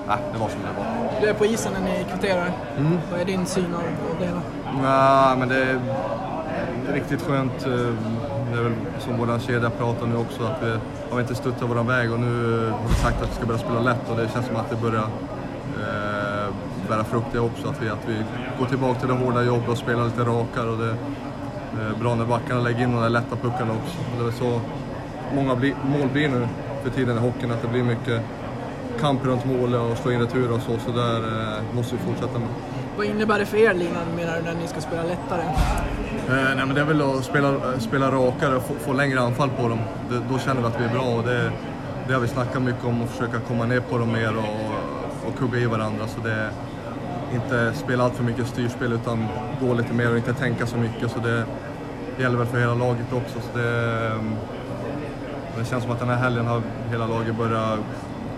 [0.07, 1.21] nej, det var som det var.
[1.21, 2.51] Du är på isen när ni kvitterar.
[2.77, 2.97] Mm.
[3.11, 3.81] Vad är din syn av,
[4.19, 4.41] det hela?
[4.83, 5.79] Nej, men det är
[6.93, 7.65] riktigt skönt.
[7.65, 7.71] eh,
[8.51, 10.71] Det är väl som vår kedja pratar nu också, att vi
[11.11, 13.79] har inte stöttat våran väg och nu har vi sagt att vi ska börja spela
[13.79, 15.07] lätt och det känns som att det börjar
[15.83, 16.53] eh,
[16.89, 17.67] bära frukt det också.
[17.69, 18.15] Att vi, att vi
[18.59, 20.89] går tillbaka till det hårda jobbet och spelar lite rakare och det
[21.81, 23.97] är bra när backarna lägger in de där lätta puckarna också.
[24.19, 24.61] Det är så
[25.35, 26.47] många bli, mål blir nu
[26.83, 28.21] för tiden i hockeyn, att det blir mycket
[28.99, 32.39] kamp runt målet och slå in returer och så, så där eh, måste vi fortsätta
[32.39, 32.47] med.
[32.97, 35.41] Vad innebär det för er linan menar du när ni ska spela lättare?
[36.27, 39.19] Eh, nej, men det är väl att spela, eh, spela rakare och få, få längre
[39.19, 39.79] anfall på dem.
[40.09, 41.51] Det, då känner vi att vi är bra och det,
[42.07, 45.39] det har vi snackat mycket om, att försöka komma ner på dem mer och, och
[45.39, 46.07] kugga i varandra.
[46.07, 46.49] Så det
[47.33, 49.27] inte spela allt för mycket styrspel utan
[49.61, 51.11] gå lite mer och inte tänka så mycket.
[51.11, 51.45] Så det
[52.17, 53.39] gäller väl för hela laget också.
[53.41, 54.11] Så det,
[55.57, 57.79] det känns som att den här helgen har hela laget börjat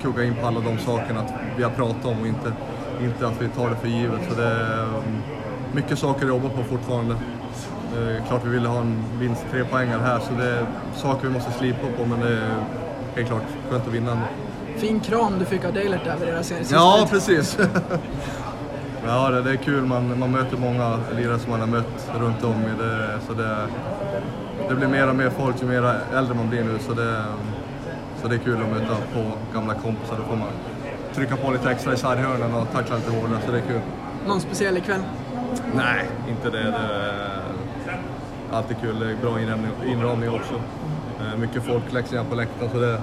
[0.01, 1.25] kugga in på alla de sakerna
[1.57, 2.53] vi har pratat om och inte,
[3.01, 4.19] inte att vi tar det för givet.
[4.29, 4.87] Så det är
[5.73, 7.15] mycket saker att jobba på fortfarande.
[8.27, 11.51] Klart vi ville ha en vinst, tre poängar här, så det är saker vi måste
[11.51, 12.49] slipa på, men det är
[13.15, 14.25] helt klart skönt att vinna ändå.
[14.77, 17.57] Fin kram du fick av Deilert där vid deras sista Ja, precis.
[19.05, 19.85] ja, det, det är kul.
[19.85, 22.63] Man, man möter många lirare som man har mött runt om.
[22.63, 23.67] I det, så det,
[24.69, 27.23] det blir mer och mer folk ju mer äldre man blir nu, så det,
[28.21, 30.17] så det är kul att möta på gamla kompisar.
[30.17, 30.47] Då får man
[31.13, 33.81] trycka på lite extra i sarghörnen och tackla lite hårdare, så det är kul.
[34.27, 35.01] Någon speciell ikväll?
[35.75, 36.63] Nej, inte det.
[36.63, 36.77] det
[38.51, 38.99] är alltid kul.
[38.99, 39.39] Det är bra
[39.85, 40.53] inramning, också.
[41.19, 43.01] Eh, Mycket folk läxor på läktaren så det,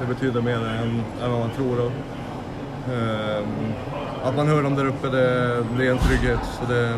[0.00, 1.80] det betyder mer än, än vad man tror.
[1.80, 1.92] Och,
[2.92, 3.44] eh,
[4.24, 6.40] att man hör dem där uppe, det, det är en trygghet.
[6.60, 6.94] Så det,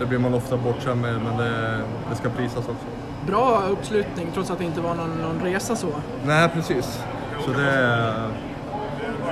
[0.00, 2.86] det blir man ofta bortskämd med, men det, det ska prisas också.
[3.26, 5.88] Bra uppslutning trots att det inte var någon, någon resa så.
[6.24, 7.02] Nej, precis.
[7.44, 8.14] Så det...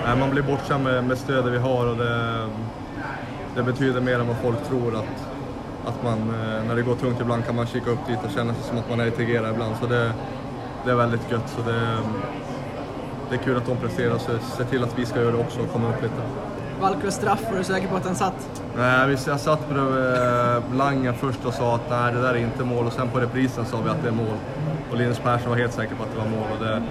[0.05, 2.49] Nej, man blir bortskämd med, med stödet vi har och det,
[3.55, 5.29] det betyder mer än vad folk tror att,
[5.87, 8.55] att man, eh, när det går tungt ibland kan man kika upp dit och känna
[8.55, 9.77] sig som att man är i Tegera ibland.
[9.81, 10.13] Så det,
[10.85, 11.49] det är väldigt gött.
[11.57, 11.99] Så det,
[13.31, 15.61] det är kul att de presterar, så se till att vi ska göra det också
[15.61, 16.23] och komma upp lite.
[16.81, 18.63] Valkros straff, var du säker på att den satt?
[18.77, 22.39] Nej, visst, jag satt bredvid eh, Langen först och sa att nej, det där är
[22.39, 24.37] inte mål och sen på reprisen sa vi att det är mål.
[24.91, 26.47] Och Linus Persson var helt säker på att det var mål.
[26.59, 26.83] Och det,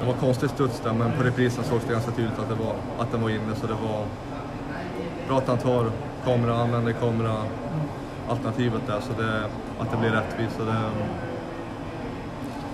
[0.00, 2.74] det var konstigt studs där, men på reprisen sågs det ganska tydligt att, det var,
[2.98, 3.54] att den var inne.
[3.60, 4.04] Så det var
[5.28, 5.90] bra att han tar
[6.24, 7.36] kamera, använder kamera
[8.28, 9.44] alternativet där så det,
[9.80, 10.56] att det blir rättvist.
[10.56, 10.90] Så det är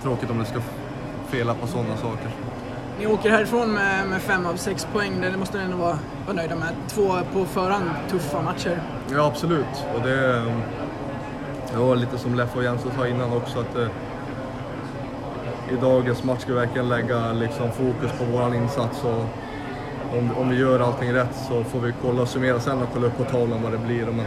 [0.03, 0.59] tråkigt om det ska
[1.27, 2.31] fela på sådana saker.
[2.99, 6.35] Ni åker härifrån med, med fem av sex poäng, det måste ni ändå vara, vara
[6.35, 6.69] nöjda med.
[6.87, 8.81] Två på förhand tuffa matcher.
[9.11, 9.85] Ja, absolut.
[9.95, 10.53] Och det, eh,
[11.73, 13.87] det var lite som Leffe och Jensen sa innan också att eh,
[15.73, 19.03] i dagens match ska vi verkligen lägga liksom, fokus på vår insats.
[19.03, 19.25] Och
[20.17, 23.07] om, om vi gör allting rätt så får vi kolla och summera sen och kolla
[23.07, 24.05] upp på tavlan vad det blir.
[24.05, 24.25] Men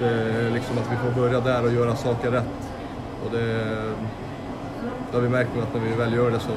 [0.00, 2.70] det är liksom att vi får börja där och göra saker rätt.
[3.24, 3.54] Och det,
[5.10, 6.52] det har vi märkt nu att när vi väl gör det så,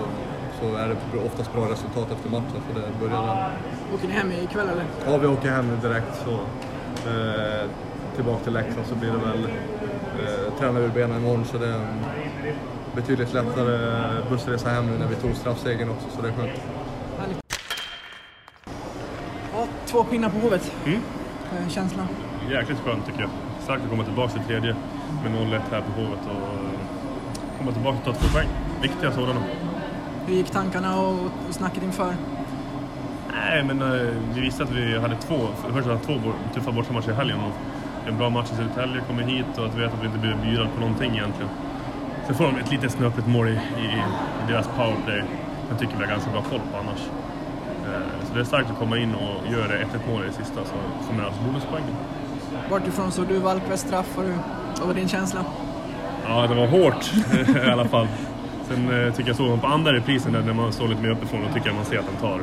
[0.61, 2.61] så är det oftast bra resultat efter matchen.
[2.67, 3.51] Så det börjar där.
[3.93, 4.85] Åker ni hem ikväll eller?
[5.05, 6.23] Ja, vi åker hem nu direkt.
[6.25, 6.31] Så,
[7.09, 7.69] eh,
[8.15, 11.45] tillbaka till Leksand så blir det väl eh, träna ur benen imorgon.
[11.45, 12.05] Så det är en
[12.95, 13.99] betydligt lättare
[14.29, 16.07] bussresa hem nu när vi tog straffsegern också.
[16.15, 16.61] Så det är skönt.
[19.53, 20.71] Ja, två pinnar på Hovet.
[20.85, 20.99] Mm.
[21.57, 22.07] Eh, Känslan?
[22.49, 23.29] Jäkligt skönt tycker jag.
[23.63, 24.75] Starkt att komma tillbaka till tredje
[25.23, 26.79] med 0-1 här på Hovet och eh,
[27.57, 28.47] komma tillbaka och ta två poäng.
[28.81, 29.41] Viktiga sådana.
[30.27, 32.15] Hur gick tankarna och, och snacket inför?
[33.33, 36.13] Nej, men eh, vi visste att vi hade två, för det första hade två
[36.53, 39.81] tuffa bortamatcher i helgen och en bra match i Södertälje, kommer hit och att vi
[39.81, 41.49] vet att vi inte blir bjudade på någonting egentligen.
[42.25, 43.85] Sen får de ett litet snöpligt mål i, i,
[44.45, 45.23] i deras powerplay.
[45.69, 46.99] Jag tycker vi har ganska bra koll på annars.
[47.85, 50.73] Eh, Så det är starkt att komma in och göra 1-1 mål i sista så
[51.07, 51.95] får man alltså bonuspoängen.
[52.71, 54.17] Vartifrån såg du Valkves straff?
[54.79, 55.45] Vad var din känsla?
[56.27, 57.11] Ja, det var hårt
[57.65, 58.07] i alla fall.
[58.67, 61.09] Sen eh, tycker jag såg man på andra reprisen där när man står lite mer
[61.09, 62.41] uppifrån och tycker jag man ser att han tar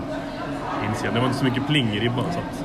[0.88, 1.14] insidan.
[1.14, 2.64] Det var inte så mycket pling i ribban så att...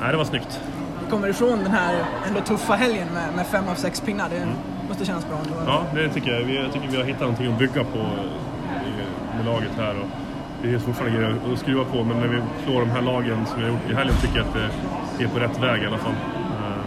[0.00, 0.60] Nej, det var snyggt.
[1.04, 4.28] Vi kommer ifrån den här ändå tuffa helgen med, med fem av sex pinnar.
[4.30, 4.48] Det Mm.
[4.88, 5.54] måste kännas bra ändå.
[5.66, 6.44] Ja, det tycker jag.
[6.44, 9.90] Vi, jag tycker vi har hittat någonting att bygga på i- med laget här.
[10.00, 10.06] Och
[10.62, 13.58] det är fortfarande grejer att skruva på, men när vi slår de här lagen som
[13.58, 14.54] vi har gjort i helgen tycker jag att
[15.18, 16.12] det- är på rätt väg i alla fall.
[16.36, 16.82] Eh,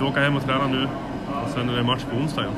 [0.00, 0.88] Vi åker hem och träna nu.
[1.44, 2.54] Och sen är det match på onsdag igen.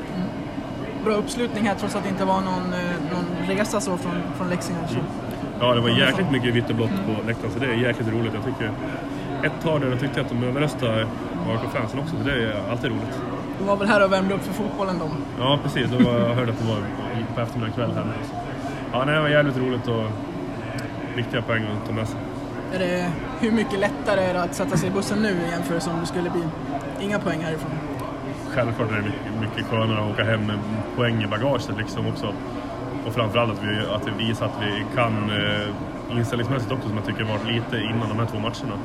[1.05, 4.49] Bra uppslutning här trots att det inte var någon, eh, någon resa så från, från
[4.49, 4.77] Leksand.
[4.89, 4.97] Så.
[5.59, 8.33] Ja, det var jäkligt mycket vitt och blått på läktaren, så det är jäkligt roligt.
[8.33, 8.71] Jag tycker
[9.43, 11.07] ett tag där jag tyckte att de överröstade
[11.49, 13.19] AIK-fansen också, så det är alltid roligt.
[13.59, 15.09] De var väl här och värmde upp för fotbollen de.
[15.39, 15.89] Ja, precis.
[15.91, 16.83] Då var, jag hörde att det var
[17.35, 18.05] på eftermiddagen kväll här.
[18.91, 20.03] Ja, nej, det var jävligt roligt och
[21.15, 22.19] viktiga poäng att ta med sig.
[22.73, 25.89] Är det, hur mycket lättare är det att sätta sig i bussen nu i jämförelse
[25.89, 26.41] om det skulle bli
[26.99, 27.71] inga poäng härifrån?
[28.55, 30.59] Självklart är det mycket, mycket skönare att åka hem med
[30.95, 32.33] poäng i bagaget liksom också.
[33.05, 37.05] Och framförallt att vi, att vi visar att vi kan eh, inställningsmässigt också, som jag
[37.05, 38.75] tycker varit lite innan de här två matcherna.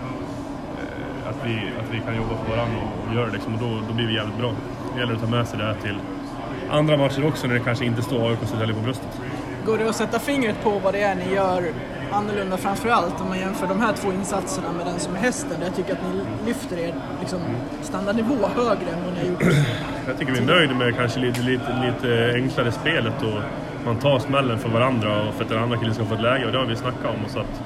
[0.78, 3.60] Eh, att, vi, att vi kan jobba för varandra och, och göra det liksom, och
[3.60, 4.52] då, då blir vi jävligt bra.
[4.94, 5.98] Det gäller att ta med sig det här till
[6.70, 9.20] andra matcher också när det kanske inte står AIK Södertälje på bröstet.
[9.66, 11.62] Går det att sätta fingret på vad det är ni gör
[12.16, 15.60] annorlunda framför allt om man jämför de här två insatserna med den som är hästen?
[15.60, 17.40] Där jag tycker att ni lyfter er liksom,
[17.82, 19.56] standardnivå högre än vad ni har gjort.
[20.06, 23.40] Jag tycker vi är nöjda med kanske lite, lite, lite enklare spelet och
[23.84, 26.46] man tar smällen för varandra och för att den andra killen ska få ett läge
[26.46, 27.24] och det har vi snackat om.
[27.24, 27.62] Och så att,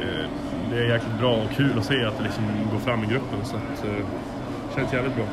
[0.00, 0.26] eh,
[0.70, 3.38] det är jäkligt bra och kul att se att det liksom går fram i gruppen.
[3.44, 3.90] Så att, eh,
[4.68, 5.24] det känns jävligt bra.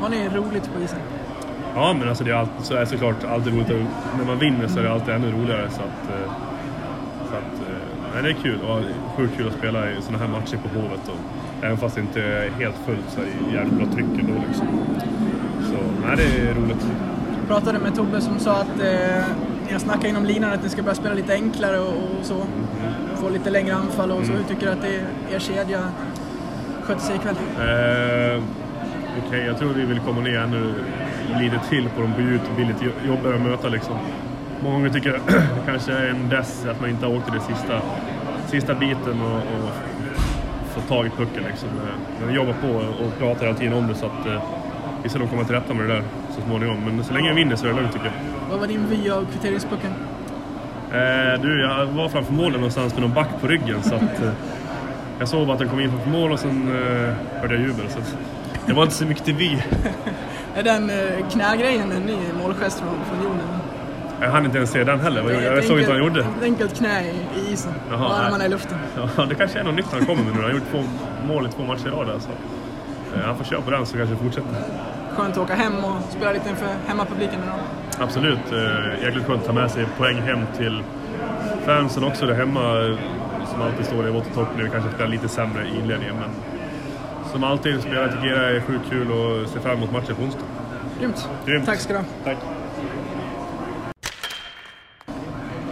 [0.00, 0.98] Har ni roligt på isen?
[1.74, 3.68] Ja, men alltså det är, alltid, så är det såklart alltid roligt.
[4.18, 5.70] När man vinner så är det alltid ännu roligare.
[5.70, 6.32] Så att, eh,
[8.14, 8.60] nej, det är kul.
[8.60, 8.80] Och
[9.16, 11.08] sjukt kul att spela i sådana här matcher på Hovet.
[11.08, 14.34] Och, även fast det inte är helt fullt så är det jävligt bra tryck ändå.
[14.48, 14.66] Liksom.
[15.62, 16.86] Så nej, det är roligt.
[17.38, 19.24] Jag pratade med Tobbe som sa att eh,
[19.66, 21.88] ni har snackat inom linan att ni ska börja spela lite enklare och,
[22.18, 22.42] och så.
[23.16, 24.32] Få lite längre anfall och så.
[24.32, 25.80] Hur tycker du att det, er kedja
[26.82, 27.34] skötte sig ikväll?
[27.58, 28.42] Eh,
[29.26, 30.74] Okej, jag tror vi vill komma ner ännu
[31.40, 33.96] lite till på dem på djupet och bli lite jo- jobbigare att möta liksom.
[34.62, 37.56] Många tycker jag det kanske är en dess att man inte har åkt till den
[37.56, 37.80] sista,
[38.46, 39.70] sista biten och, och
[40.74, 41.68] få tag i pucken liksom.
[42.20, 42.68] Men vi jobbar på
[43.04, 44.42] och pratar hela tiden om det så att eh,
[45.02, 46.84] vi ska nog komma till rätta med det där så småningom.
[46.84, 48.14] Men så länge vi vinner så är det lugnt tycker jag.
[48.50, 49.90] Vad var din vy av kvitteringspucken?
[50.92, 54.22] Eh, du, jag var framför målet någonstans med någon back på ryggen så att...
[54.22, 54.32] Eh,
[55.18, 57.88] jag såg bara att den kom in framför mål och sen eh, hörde jag jubel.
[57.88, 58.16] Så att,
[58.66, 59.62] det var inte så mycket till vi.
[60.56, 63.61] Är den eh, knägrejen en ny målgest från, från Jonen?
[64.22, 65.30] Jag hann inte ens se den heller.
[65.30, 66.20] Jag, jag såg inte vad han gjorde.
[66.20, 67.72] Ett enkelt knä i, isen.
[67.90, 68.78] Jaha, Bara man är i luften.
[69.16, 70.40] Ja, det kanske är något nytt han kommer med nu.
[70.40, 70.82] Han har gjort två
[71.26, 72.10] mål i två matcher i rad.
[72.10, 72.28] Alltså.
[73.16, 74.50] Eh, Han får köra på den så kanske det fortsätter.
[75.16, 77.58] Skönt att åka hem och spela lite inför hemmapubliken idag.
[77.98, 78.52] Absolut.
[78.52, 80.82] Eh, Jäkligt skönt att ta med sig poäng hem till
[81.66, 82.26] fansen också.
[82.26, 82.96] Det hemma, eh,
[83.52, 86.14] som alltid står i vårt topp nu, kanske spelar lite sämre i inledningen.
[86.20, 86.30] Men
[87.32, 90.44] som alltid, spela tycker jag är sjukt kul och ser fram emot matchen på onsdag.
[91.00, 91.28] Grymt.
[91.46, 91.66] Grymt.
[91.66, 92.04] Tack ska du ha.
[92.24, 92.36] Tack.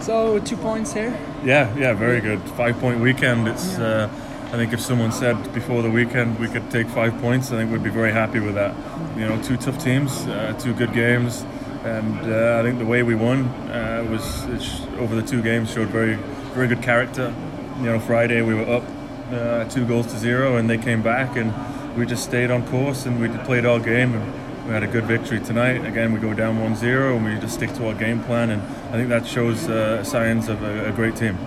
[0.01, 1.17] So, two points here.
[1.45, 2.41] Yeah, yeah, very good.
[2.57, 3.47] Five point weekend.
[3.47, 3.77] It's.
[3.77, 4.09] Uh,
[4.47, 7.71] I think if someone said before the weekend we could take five points, I think
[7.71, 8.75] we'd be very happy with that.
[9.15, 11.45] You know, two tough teams, uh, two good games,
[11.83, 15.41] and uh, I think the way we won uh, was it sh- over the two
[15.41, 16.15] games showed very,
[16.55, 17.33] very good character.
[17.77, 18.83] You know, Friday we were up
[19.31, 21.53] uh, two goals to zero, and they came back, and
[21.95, 24.15] we just stayed on course, and we played our game.
[24.15, 25.83] And, we had a good victory tonight.
[25.85, 28.61] Again, we go down 1-0 and we just stick to our game plan, and
[28.91, 31.37] I think that shows uh, signs of a, a great team.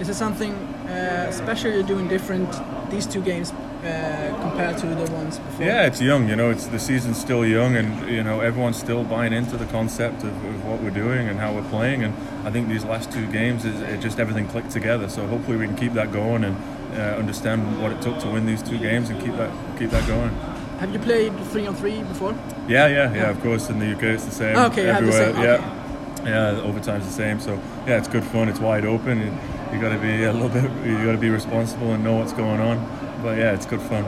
[0.00, 2.48] Is it something uh, special you're doing different
[2.90, 5.66] these two games uh, compared to the ones before?
[5.66, 6.28] Yeah, it's young.
[6.28, 9.66] You know, it's the season's still young, and you know everyone's still buying into the
[9.66, 12.04] concept of, of what we're doing and how we're playing.
[12.04, 12.14] And
[12.46, 15.08] I think these last two games, is it just everything clicked together.
[15.08, 16.56] So hopefully we can keep that going and
[16.94, 20.06] uh, understand what it took to win these two games and keep that keep that
[20.06, 20.30] going.
[20.78, 22.32] Have you played three on three before?
[22.68, 23.30] Yeah, yeah, yeah.
[23.30, 24.56] Of course, in the UK it's the same.
[24.56, 25.34] Okay, have the everywhere.
[25.34, 25.81] same, Yeah,
[26.24, 26.60] yeah.
[26.62, 27.40] Overtime's the same.
[27.40, 27.54] So
[27.86, 28.48] yeah, it's good fun.
[28.48, 29.18] It's wide open.
[29.20, 29.32] You,
[29.72, 30.64] you got to be a little bit.
[30.86, 32.78] You got to be responsible and know what's going on.
[33.22, 34.04] But yeah, it's good fun.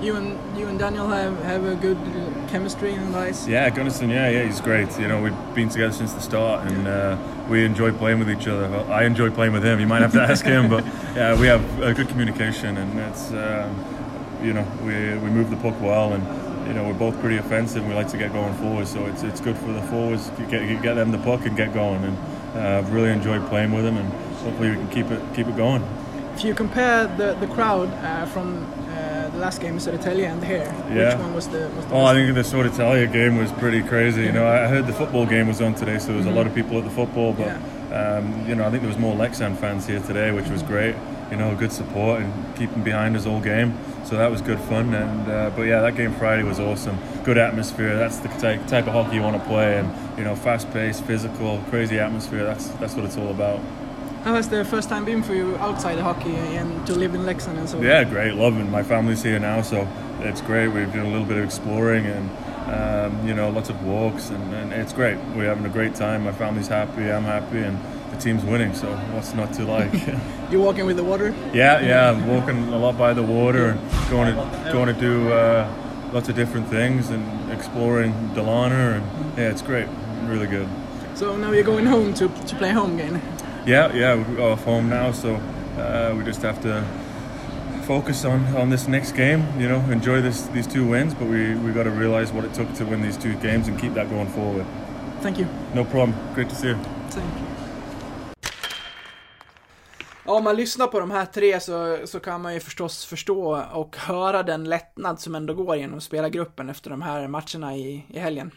[0.00, 1.98] You and you and Daniel have, have a good
[2.48, 3.48] chemistry in the ice.
[3.48, 4.96] Yeah, Gunnison, yeah, yeah, he's great.
[4.96, 7.18] You know, we've been together since the start, and uh,
[7.48, 8.68] we enjoy playing with each other.
[8.70, 9.80] Well, I enjoy playing with him.
[9.80, 10.84] You might have to ask him, but
[11.16, 13.84] yeah, we have a good communication, and it's um,
[14.40, 16.24] you know we we move the puck well, and
[16.68, 17.78] you know we're both pretty offensive.
[17.82, 20.42] and We like to get going forward, so it's it's good for the forwards to
[20.44, 22.04] get get them the puck and get going.
[22.04, 22.16] And
[22.56, 24.08] uh, I've really enjoyed playing with him, and
[24.44, 25.82] hopefully we can keep it keep it going.
[26.36, 30.44] If you compare the the crowd uh, from uh, the last game in Södertälje and
[30.44, 31.08] here, Yeah.
[31.08, 34.22] which one was the was the Oh, I think the Soritalia game was pretty crazy.
[34.22, 36.46] You know, I heard the football game was on today, so there was a lot
[36.46, 37.32] of people at the football.
[37.32, 37.50] But
[37.92, 40.94] um, you know, I think there was more Lexan fans here today, which was great.
[41.30, 43.78] You know, good support and keeping behind us all game.
[44.04, 44.94] So that was good fun.
[44.94, 46.98] And uh, but yeah, that game Friday was awesome.
[47.24, 47.96] Good atmosphere.
[47.96, 51.04] That's the type, type of hockey you want to play, and you know, fast paced,
[51.04, 52.44] physical, crazy atmosphere.
[52.44, 53.60] That's that's what it's all about.
[54.24, 57.56] How has the first time been for you outside hockey and to live in Leksand
[57.56, 57.84] and so on?
[57.84, 58.34] Yeah, great.
[58.34, 58.70] Loving.
[58.70, 59.86] My family's here now, so
[60.20, 60.68] it's great.
[60.68, 62.28] We've done a little bit of exploring and
[62.68, 65.16] um, you know lots of walks, and, and it's great.
[65.34, 66.24] We're having a great time.
[66.24, 67.10] My family's happy.
[67.10, 67.78] I'm happy, and
[68.20, 68.74] team's winning.
[68.74, 69.92] So what's not to like?
[70.50, 71.34] You're walking with the water?
[71.52, 72.10] yeah, yeah.
[72.10, 76.28] I'm walking a lot by the water and going to going to do uh, lots
[76.28, 79.88] of different things and exploring Delana, and yeah, it's great.
[80.24, 80.68] Really good.
[81.14, 83.20] So now you're going home to, to play home game.
[83.66, 85.34] Yeah, yeah, we're off home now, so
[85.76, 86.84] uh, we just have to
[87.88, 89.44] focus on, on this next game.
[89.58, 92.54] You know, enjoy this these two wins, but we we got to realize what it
[92.54, 94.66] took to win these two games and keep that going forward.
[95.20, 95.48] Thank you.
[95.74, 96.14] No problem.
[96.34, 96.78] Great to see you.
[97.10, 97.47] Thank you.
[100.28, 103.64] Ja, om man lyssnar på de här tre så, så kan man ju förstås förstå
[103.72, 108.18] och höra den lättnad som ändå går genom spelargruppen efter de här matcherna i, i
[108.18, 108.50] helgen.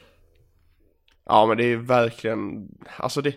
[1.25, 3.35] Ja men det är verkligen, alltså det,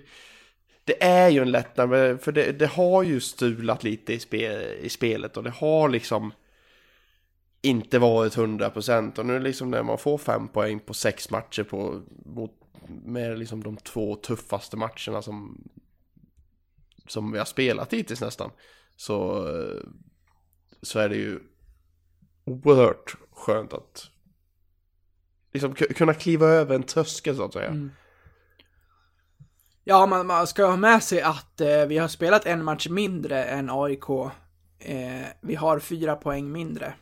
[0.85, 4.89] det är ju en lättnad, för det, det har ju stulat lite i, spe, i
[4.89, 6.33] spelet och det har liksom
[7.63, 12.01] inte varit 100% och nu liksom när man får fem poäng på sex matcher på,
[12.25, 12.53] mot,
[13.05, 15.69] med liksom de två tuffaste matcherna som,
[17.07, 18.51] som vi har spelat hittills nästan,
[18.97, 19.49] så,
[20.83, 21.41] så är det ju
[22.45, 24.11] oerhört skönt att
[25.53, 27.69] liksom kunna kliva över en tröskel så att säga.
[27.69, 27.91] Mm.
[29.85, 33.45] Ja, man, man ska ha med sig att eh, vi har spelat en match mindre
[33.45, 34.11] än AIK.
[34.79, 36.95] Eh, vi har fyra poäng mindre.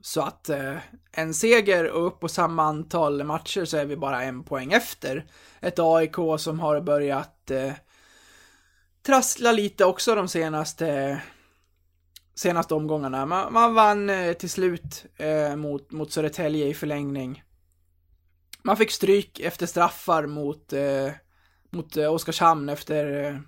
[0.00, 0.76] Så att eh,
[1.12, 5.26] en seger och upp på samma antal matcher så är vi bara en poäng efter.
[5.60, 7.72] Ett AIK som har börjat eh,
[9.06, 11.20] trassla lite också de senaste
[12.34, 13.26] senaste omgångarna.
[13.26, 17.42] Man, man vann eh, till slut eh, mot, mot Södertälje i förlängning.
[18.62, 21.10] Man fick stryk efter straffar mot, eh,
[21.70, 23.38] mot eh, Oskarshamn efter, eh,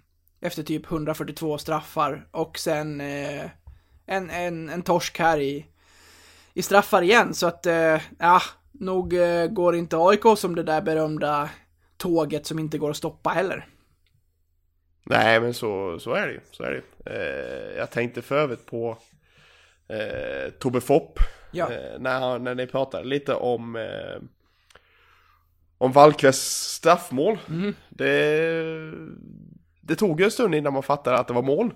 [0.40, 3.44] efter typ 142 straffar och sen eh,
[4.06, 5.66] en, en, en torsk här i,
[6.54, 7.34] i straffar igen.
[7.34, 8.42] Så att, eh, ja,
[8.72, 11.50] nog eh, går inte AIK som det där berömda
[11.96, 13.68] tåget som inte går att stoppa heller.
[15.06, 16.40] Nej, men så, så är det ju.
[16.50, 17.10] Så är det.
[17.10, 18.98] Eh, jag tänkte för övrigt på
[19.88, 21.18] eh, Tobbe Fopp.
[21.50, 21.72] Ja.
[21.72, 24.22] Eh, när, när ni pratade lite om eh,
[25.78, 27.38] om Wallqvists straffmål.
[27.48, 27.74] Mm.
[27.88, 28.92] Det,
[29.80, 31.74] det tog ju en stund innan man fattade att det var mål.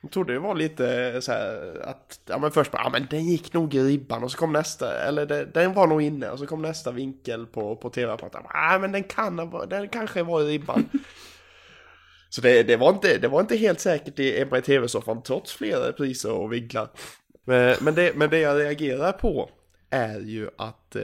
[0.00, 3.24] Jag trodde det var lite så här att, ja men först bara, ja men den
[3.24, 6.38] gick nog i ribban och så kom nästa, eller det, den var nog inne och
[6.38, 8.42] så kom nästa vinkel på, på tv-apparaten.
[8.52, 10.88] Ja men den kan ha den kanske var i ribban.
[12.34, 15.52] Så det, det, var inte, det var inte helt säkert i Ebba i tv-soffan trots
[15.52, 16.90] flera priser och vinklar.
[17.44, 19.50] Men, men, det, men det jag reagerar på
[19.90, 21.02] är ju att eh,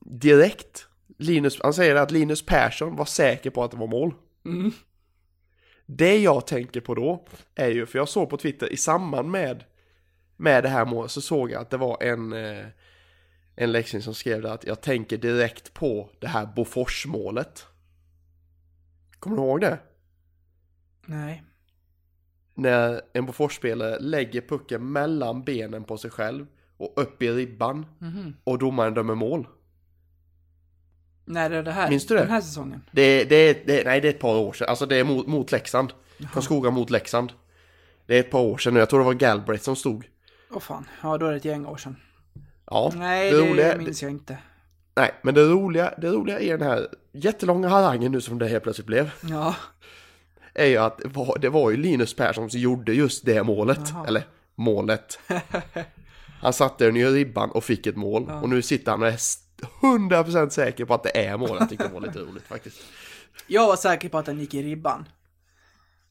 [0.00, 0.86] direkt,
[1.18, 4.14] Linus, han säger att Linus Persson var säker på att det var mål.
[4.44, 4.72] Mm.
[5.86, 9.64] Det jag tänker på då är ju, för jag såg på Twitter i samband med,
[10.36, 12.66] med det här målet så såg jag att det var en, eh,
[13.56, 17.66] en Leksing som skrev det att jag tänker direkt på det här Bofors-målet.
[19.18, 19.78] Kommer du ihåg det?
[21.06, 21.42] Nej.
[22.54, 26.46] När en Bofors-spelare lägger pucken mellan benen på sig själv
[26.76, 28.36] och upp i ribban Mhm.
[28.44, 29.46] och domaren dömer mål.
[31.24, 31.90] När är det här?
[31.90, 32.20] Minns du det?
[32.20, 32.82] Den här säsongen?
[32.92, 34.68] Det, det, det, nej, det är ett par år sedan.
[34.68, 35.92] Alltså det är mot, mot Leksand.
[36.32, 37.32] Karlskoga mot Leksand.
[38.06, 38.80] Det är ett par år sedan nu.
[38.80, 40.08] Jag tror det var Galbraith som stod.
[40.50, 41.96] Åh fan, ja då är det ett gäng år sedan.
[42.66, 44.38] Ja, Nej, det, roliga, minns jag inte.
[44.96, 48.62] Nej, men det roliga, det roliga i den här jättelånga harangen nu som det helt
[48.62, 49.10] plötsligt blev.
[49.30, 49.54] Ja,
[50.54, 53.80] Är ju att det var, det var ju Linus Persson som gjorde just det målet.
[53.92, 54.06] Jaha.
[54.06, 54.22] Eller
[54.54, 55.18] målet.
[56.40, 58.30] Han satte den i ribban och fick ett mål.
[58.42, 59.38] Och nu sitter han och är s-
[59.82, 61.56] 100% säker på att det är mål.
[61.60, 62.76] Jag tyckte det var lite roligt faktiskt.
[63.46, 65.08] jag var säker på att den gick i ribban.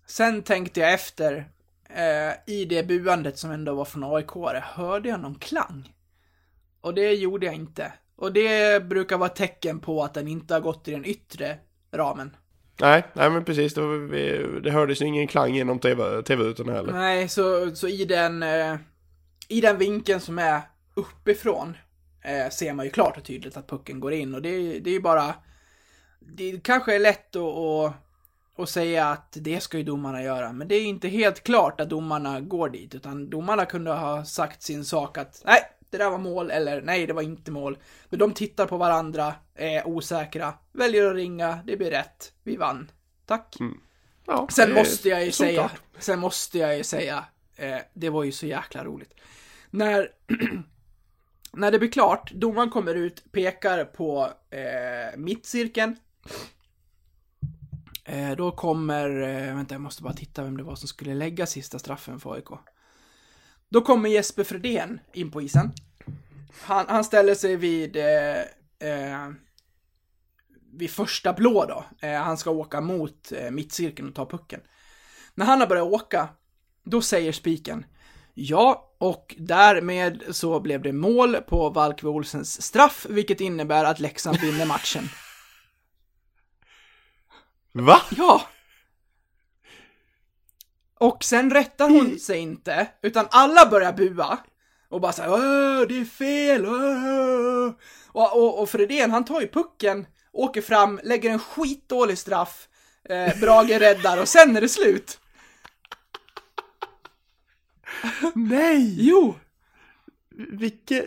[0.07, 1.49] Sen tänkte jag efter,
[1.89, 4.31] eh, i det buandet som ändå var från aik
[4.63, 5.93] hörde jag någon klang?
[6.81, 7.93] Och det gjorde jag inte.
[8.17, 11.57] Och det brukar vara tecken på att den inte har gått i den yttre
[11.91, 12.35] ramen.
[12.81, 13.73] Nej, nej men precis.
[13.73, 16.93] Det, var, vi, det hördes ju ingen klang genom TV, TV-rutorna heller.
[16.93, 18.75] Nej, så, så i den, eh,
[19.47, 20.61] i den vinkeln som är
[20.93, 21.77] uppifrån
[22.21, 24.89] eh, ser man ju klart och tydligt att pucken går in och det, är- det
[24.89, 25.33] är ju bara,
[26.19, 27.93] det kanske är lätt att, att,
[28.57, 31.89] att säga att det ska ju domarna göra, men det är inte helt klart att
[31.89, 35.59] domarna går dit, utan domarna kunde ha sagt sin sak att nej,
[35.97, 37.77] det där var mål, eller nej, det var inte mål.
[38.09, 42.91] Men de tittar på varandra, är osäkra, väljer att ringa, det blir rätt, vi vann.
[43.25, 43.55] Tack.
[44.25, 47.25] Ja, Sen måste jag ju säga, sen måste jag ju säga,
[47.55, 49.13] eh, det var ju så jäkla roligt.
[49.69, 50.11] När,
[51.51, 55.95] när det blir klart, domaren kommer ut, pekar på eh, mittcirkeln.
[58.05, 61.45] Eh, då kommer, eh, vänta jag måste bara titta vem det var som skulle lägga
[61.45, 62.49] sista straffen för AIK.
[63.75, 65.71] Då kommer Jesper Fredén in på isen.
[66.61, 68.39] Han, han ställer sig vid, eh,
[68.89, 69.29] eh,
[70.73, 72.07] vid första blå då.
[72.07, 74.61] Eh, han ska åka mot eh, mittcirkeln och ta pucken.
[75.33, 76.29] När han har börjat åka,
[76.83, 77.85] då säger spiken
[78.33, 84.37] Ja, och därmed så blev det mål på Valkve Olsens straff, vilket innebär att Leksand
[84.37, 85.09] vinner matchen.
[87.71, 88.01] Va?
[88.17, 88.41] Ja!
[91.05, 94.37] Och sen rättar hon sig inte, utan alla börjar bua.
[94.89, 96.65] Och bara såhär Åh, det är fel!
[96.65, 97.71] Åh!
[98.07, 102.67] Och, och, och Fredén, han tar ju pucken, åker fram, lägger en skitdålig straff,
[103.09, 105.19] eh, Brage räddar och sen är det slut.
[108.35, 108.95] Nej!
[108.99, 109.35] Jo!
[110.49, 111.05] Vilket...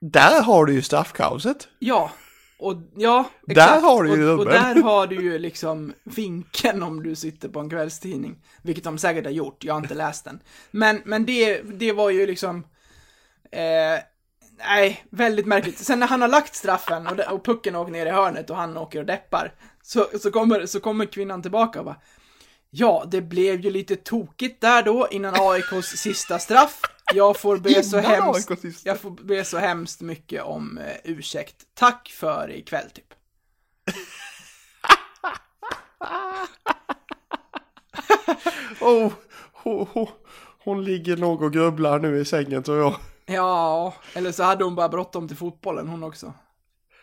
[0.00, 1.68] Där har du ju straffkaoset.
[1.78, 2.10] Ja,
[2.58, 7.02] och ja, Där har du ju och, och där har du ju liksom vinkeln om
[7.02, 8.36] du sitter på en kvällstidning.
[8.62, 10.40] Vilket de säkert har gjort, jag har inte läst den.
[10.70, 12.66] Men, men det, det var ju liksom,
[13.52, 14.02] eh,
[14.58, 15.78] nej, väldigt märkligt.
[15.78, 18.76] Sen när han har lagt straffen och, och pucken åker ner i hörnet och han
[18.76, 22.00] åker och deppar, så, så, kommer, så kommer kvinnan tillbaka och bara,
[22.70, 26.80] ja, det blev ju lite tokigt där då innan AIKs sista straff.
[27.14, 28.50] Jag får be så hemskt,
[28.84, 31.56] jag får be så hemskt mycket om eh, ursäkt.
[31.74, 33.04] Tack för ikväll typ.
[38.80, 39.12] Oh,
[39.52, 40.06] hon, hon,
[40.64, 42.94] hon ligger nog och grubblar nu i sängen tror jag.
[43.26, 46.32] Ja, eller så hade hon bara bråttom till fotbollen hon också.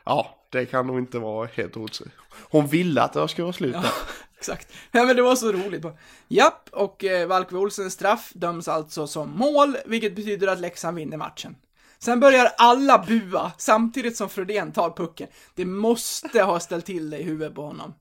[0.05, 2.13] Ja, det kan nog inte vara helt otroligt.
[2.49, 3.91] Hon ville att det skulle vara slut där.
[4.39, 4.73] Exakt.
[4.91, 5.81] Ja, men det var så roligt.
[5.81, 5.93] Bara,
[6.27, 11.17] Japp, och eh, Valkve Olsens straff döms alltså som mål, vilket betyder att Leksand vinner
[11.17, 11.55] matchen.
[11.99, 15.27] Sen börjar alla bua, samtidigt som Fredén tar pucken.
[15.55, 17.93] Det måste ha ställt till det i huvudet på honom.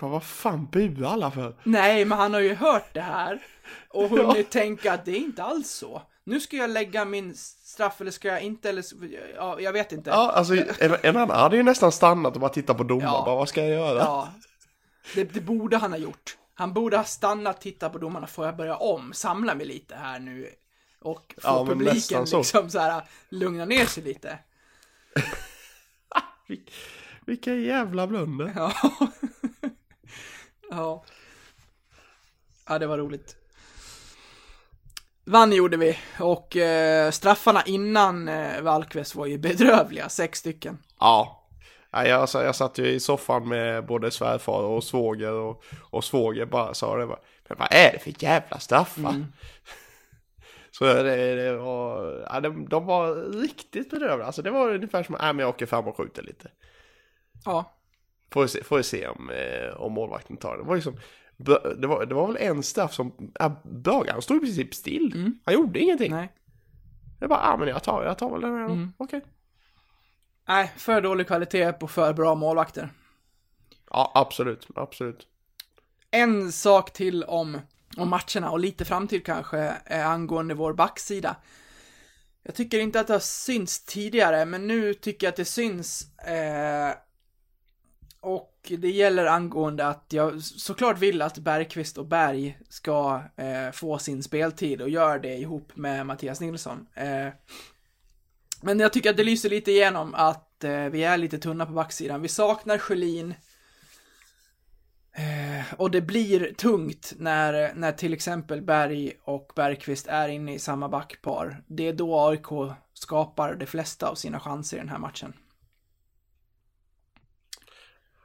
[0.00, 1.56] Men vad fan buar alla för?
[1.62, 3.42] Nej, men han har ju hört det här
[3.88, 6.02] och hunnit tänka att det är inte alls så.
[6.24, 8.84] Nu ska jag lägga min straff, eller ska jag inte, eller
[9.36, 10.10] ja, jag vet inte.
[10.10, 13.12] Ja, alltså en, en annan hade ju nästan stannat och bara tittat på domaren.
[13.12, 13.22] Ja.
[13.26, 13.98] Bara, vad ska jag göra?
[13.98, 14.28] Ja.
[15.14, 16.36] Det, det borde han ha gjort.
[16.54, 20.18] Han borde ha stannat, tittat på domarna, får jag börja om, samla mig lite här
[20.18, 20.50] nu
[21.00, 22.38] och få Ja, publiken så.
[22.38, 24.38] liksom så här lugna ner sig lite.
[26.48, 26.70] Vil-
[27.26, 28.52] Vilka jävla blunder.
[28.56, 28.72] Ja.
[30.70, 31.04] ja.
[32.68, 33.36] Ja, det var roligt.
[35.24, 40.78] Vann gjorde vi och eh, straffarna innan eh, Valkves var ju bedrövliga, sex stycken.
[41.00, 41.43] Ja.
[41.94, 46.04] Ja, jag, sa- jag satt ju i soffan med både svärfar och svåger och, och
[46.04, 47.18] svåger bara sa det bara,
[47.48, 49.24] Men vad är det för jävla straffar?
[50.70, 54.26] Så det, det var, ja, de, de var riktigt bedrövliga.
[54.26, 56.50] Alltså det var ungefär som, nej men jag åker fram och skjuter lite.
[57.44, 57.70] Ja.
[58.32, 60.62] Får vi se, får vi se om, eh, om målvakten tar det.
[60.62, 60.96] Det var liksom,
[61.76, 65.12] det var, det var väl en straff som, ja, Bögan stod i princip still.
[65.44, 66.10] Han gjorde ingenting.
[66.10, 66.32] Nej.
[67.20, 68.74] Det bara, ja men jag tar, jag tar väl den här då.
[68.96, 69.20] Okej.
[70.46, 72.92] Nej, för dålig kvalitet på för bra målvakter.
[73.90, 75.26] Ja, absolut, absolut.
[76.10, 77.60] En sak till om,
[77.96, 81.36] om matcherna och lite framtid kanske angående vår backsida.
[82.42, 86.18] Jag tycker inte att det har synts tidigare, men nu tycker jag att det syns.
[86.18, 86.94] Eh,
[88.20, 93.98] och det gäller angående att jag såklart vill att Bergqvist och Berg ska eh, få
[93.98, 96.86] sin speltid och gör det ihop med Mattias Nilsson.
[96.94, 97.28] Eh,
[98.64, 101.72] men jag tycker att det lyser lite igenom att eh, vi är lite tunna på
[101.72, 102.22] backsidan.
[102.22, 103.34] Vi saknar Sjölin.
[105.16, 110.58] Eh, och det blir tungt när, när till exempel Berg och Bergqvist är inne i
[110.58, 111.62] samma backpar.
[111.66, 115.32] Det är då AIK skapar de flesta av sina chanser i den här matchen.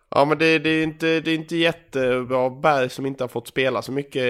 [0.10, 2.50] Ja men det, det, är inte, det är inte jättebra.
[2.50, 4.24] Berg som inte har fått spela så mycket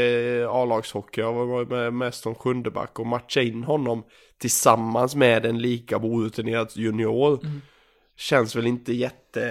[0.47, 1.21] A-lagshockey.
[1.21, 4.03] Jag var med mest som sjundeback och matcha in honom
[4.39, 7.39] tillsammans med en lika orutinerad junior.
[8.15, 9.41] Känns väl inte jätte,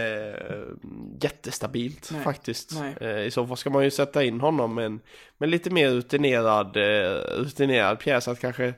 [1.22, 2.72] jättestabilt Nej, faktiskt.
[2.80, 2.94] nej.
[3.00, 5.00] Eh, I så fall ska man ju sätta in honom med en,
[5.38, 8.28] med lite mer rutinerad, eh, rutinerad pjäs.
[8.28, 8.74] Att kanske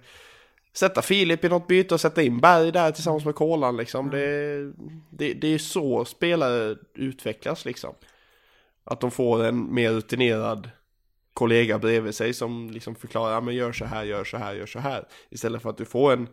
[0.73, 4.11] sätta Filip i något byte och sätta in Berg där tillsammans med Kolan liksom.
[4.11, 4.73] Det,
[5.11, 7.95] det, det är så spelare utvecklas liksom.
[8.85, 10.71] Att de får en mer rutinerad
[11.35, 14.67] kollega bredvid sig som liksom förklarar, ja men gör så här, gör så här, gör
[14.67, 15.09] så här.
[15.31, 16.29] Istället för att du får en,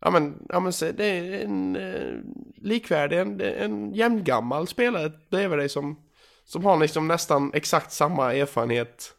[0.00, 2.14] ja men, ja men det är en eh,
[2.56, 6.02] likvärdig, en, en jämngammal spelare bredvid dig som,
[6.44, 9.14] som har liksom nästan exakt samma erfarenhet,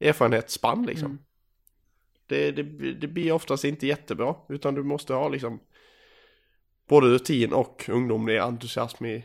[0.00, 1.18] erfarenhetsspann liksom.
[2.26, 5.60] Det, det, det blir oftast inte jättebra, utan du måste ha liksom
[6.88, 9.24] både rutin och ungdomlig entusiasm i,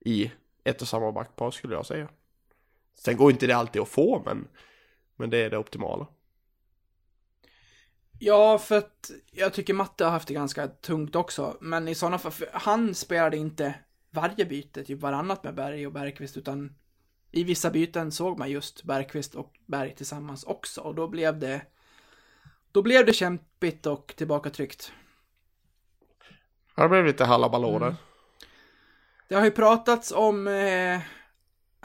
[0.00, 0.32] i
[0.64, 2.08] ett och samma backpar skulle jag säga.
[2.98, 4.48] Sen går inte det alltid att få, men,
[5.16, 6.06] men det är det optimala.
[8.18, 11.56] Ja, för att jag tycker Matte har haft det ganska tungt också.
[11.60, 13.74] Men i sådana fall, för han spelade inte
[14.10, 16.74] varje byte, typ varannat med Berg och Bergqvist, utan
[17.30, 20.80] i vissa byten såg man just Bergqvist och Berg tillsammans också.
[20.80, 21.62] Och då blev det,
[22.72, 24.92] då blev det kämpigt och tillbakatryckt.
[26.76, 27.94] Det blev lite halabalå där.
[29.28, 31.00] Det har ju pratats om eh,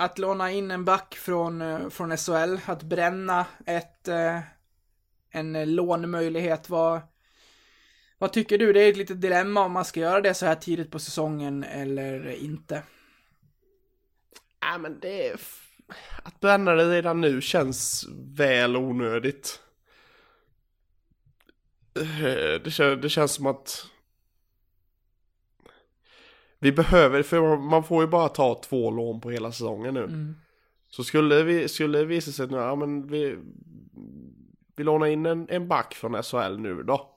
[0.02, 4.40] att låna in en back från, eh, från SHL, att bränna ett, eh,
[5.30, 6.70] en eh, lånmöjlighet, lånemöjlighet.
[6.70, 7.02] Vad,
[8.18, 8.74] vad tycker du?
[8.74, 11.64] Det är ett litet dilemma om man ska göra det så här tidigt på säsongen
[11.64, 12.84] eller inte.
[14.60, 15.40] Ja, men det är...
[16.24, 18.06] Att bränna det redan nu känns
[18.38, 19.60] väl onödigt.
[22.64, 23.86] Det, kän, det känns som att...
[26.62, 30.34] Vi behöver, för man får ju bara ta två lån på hela säsongen nu.
[30.90, 33.38] Så skulle, vi, skulle det visa sig nu, ja men vi,
[34.76, 37.08] vi lånar in en, en back från SHL nu då.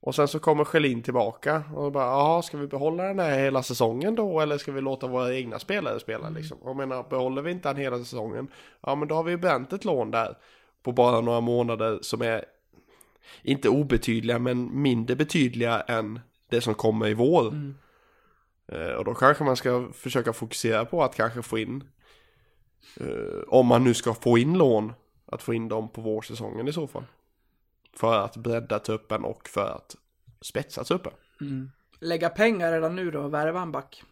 [0.00, 3.62] Och sen så kommer Schelin tillbaka och bara, jaha, ska vi behålla den här hela
[3.62, 4.40] säsongen då?
[4.40, 6.58] Eller ska vi låta våra egna spelare spela liksom?
[6.58, 8.48] Och jag menar, behåller vi inte den hela säsongen,
[8.80, 10.36] ja men då har vi ju bränt ett lån där
[10.82, 12.44] på bara några månader som är
[13.42, 16.20] inte obetydliga men mindre betydliga än
[16.50, 17.46] det som kommer i vår.
[17.46, 17.52] Eh,
[18.98, 21.84] och då kanske man ska försöka fokusera på att kanske få in,
[23.00, 24.92] eh, om man nu ska få in lån,
[25.26, 27.04] att få in dem på vårsäsongen i så fall.
[27.96, 29.96] För att bredda truppen och för att
[30.40, 31.12] spetsa truppen.
[32.00, 34.02] Lägga pengar redan nu då och värva en back.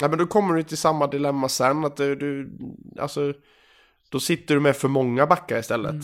[0.00, 2.50] Ja men då kommer du till samma dilemma sen att du, du
[2.98, 3.34] alltså
[4.08, 5.94] då sitter du med för många backar istället.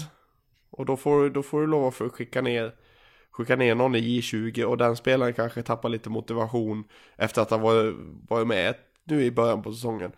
[0.70, 2.74] Och då får, du- då får du lov att skicka ner,
[3.30, 6.84] skicka ner någon i J20 och den spelaren kanske tappar lite motivation
[7.16, 7.96] efter att ha varit,
[8.28, 8.74] varit med
[9.04, 10.12] nu i början på säsongen.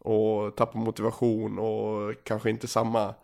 [0.00, 3.14] Och tappar motivation och kanske inte samma,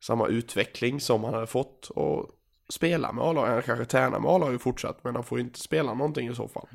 [0.00, 2.30] samma utveckling som han hade fått och
[2.68, 3.52] spela med A-laget.
[3.52, 6.48] Han kanske tränar med A-laget fortsatt men han får ju inte spela någonting i så
[6.48, 6.68] fall.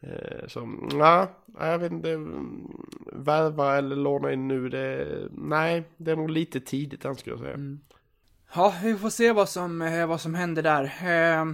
[0.00, 1.26] Eh, så, nej,
[1.58, 2.10] jag vet inte.
[2.10, 7.36] Mm, värva eller låna in nu, det, nej, det är nog lite tidigt än skulle
[7.36, 7.54] jag säga.
[7.54, 7.80] Mm.
[8.54, 10.84] Ja, vi får se vad som, eh, vad som händer där.
[10.84, 11.44] Eh,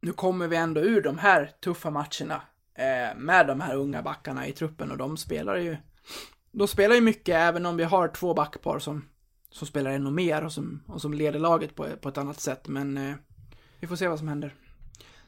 [0.00, 2.42] nu kommer vi ändå ur de här tuffa matcherna
[2.74, 5.76] eh, med de här unga backarna i truppen och de spelar ju
[6.52, 9.08] de spelar ju mycket även om vi har två backpar som,
[9.50, 12.68] som spelar ännu mer och som, och som leder laget på, på ett annat sätt.
[12.68, 13.14] Men eh,
[13.80, 14.54] vi får se vad som händer.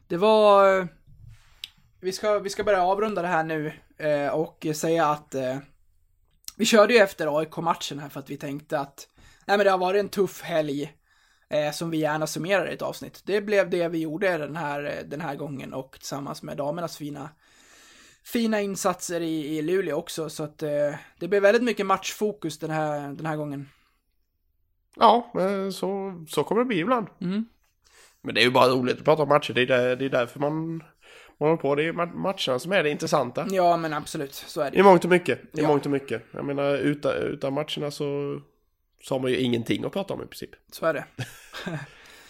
[0.07, 0.79] Det var...
[0.79, 0.87] Eh,
[2.01, 5.59] vi, ska, vi ska börja avrunda det här nu eh, och säga att eh,
[6.57, 9.09] vi körde ju efter AIK-matchen här för att vi tänkte att
[9.47, 10.93] nej men det har varit en tuff helg
[11.51, 13.23] eh, som vi gärna summerar i ett avsnitt.
[13.25, 17.31] Det blev det vi gjorde den här, den här gången och tillsammans med damernas fina
[18.25, 22.71] fina insatser i, i Luleå också, så att eh, det blev väldigt mycket matchfokus den
[22.71, 23.69] här, den här gången.
[24.97, 27.07] Ja, men så, så kommer det bli ibland.
[27.21, 27.45] Mm.
[28.23, 30.09] Men det är ju bara roligt att prata om matcher, det är, där, det är
[30.09, 30.77] därför man,
[31.39, 31.75] man håller på.
[31.75, 33.47] Det är matcherna som är det intressanta.
[33.51, 34.79] Ja, men absolut, så är det.
[34.79, 35.69] I mångt och mycket, i Ja.
[35.69, 36.23] mångt och mycket.
[36.33, 38.41] Jag menar, utan, utan matcherna så,
[39.03, 40.51] så har man ju ingenting att prata om i princip.
[40.73, 41.05] Så är det.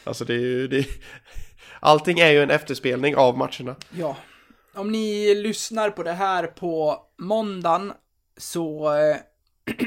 [0.05, 0.87] Alltså det är ju, det,
[1.81, 3.77] allting är ju en efterspelning av matcherna.
[3.91, 4.17] Ja.
[4.75, 7.93] Om ni lyssnar på det här på måndagen
[8.37, 9.17] så eh,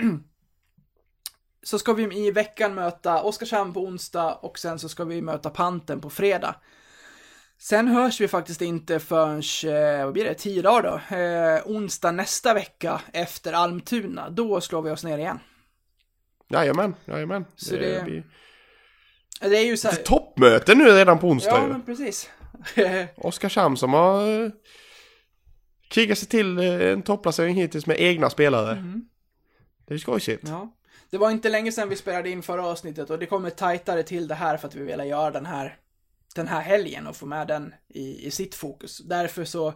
[1.64, 5.49] så ska vi i veckan möta Oskarshamn på onsdag och sen så ska vi möta
[5.49, 6.56] Panten på fredag.
[7.57, 9.41] Sen hörs vi faktiskt inte förrän,
[9.74, 11.16] eh, vad blir det, tio dagar då?
[11.16, 14.30] Eh, onsdag nästa vecka efter Almtuna.
[14.30, 15.40] Då slår vi oss ner igen.
[16.50, 17.46] Jajamän, jajamän.
[17.56, 18.24] Så det- blir
[19.40, 19.96] Det är ju så här...
[19.96, 21.68] toppmöte nu redan på onsdag Ja, ju.
[21.72, 22.30] men precis.
[23.16, 24.50] Oskarshamn som har eh,
[25.90, 28.84] krigat sig till eh, en topplacering hittills med egna spelare.
[29.88, 30.48] Det är skojsigt.
[30.48, 30.76] Ja.
[31.10, 34.28] Det var inte länge sedan vi spelade in förra avsnittet och det kommer tajtare till
[34.28, 35.78] det här för att vi vill göra den här,
[36.36, 38.98] den här helgen och få med den i, i sitt fokus.
[38.98, 39.74] Därför så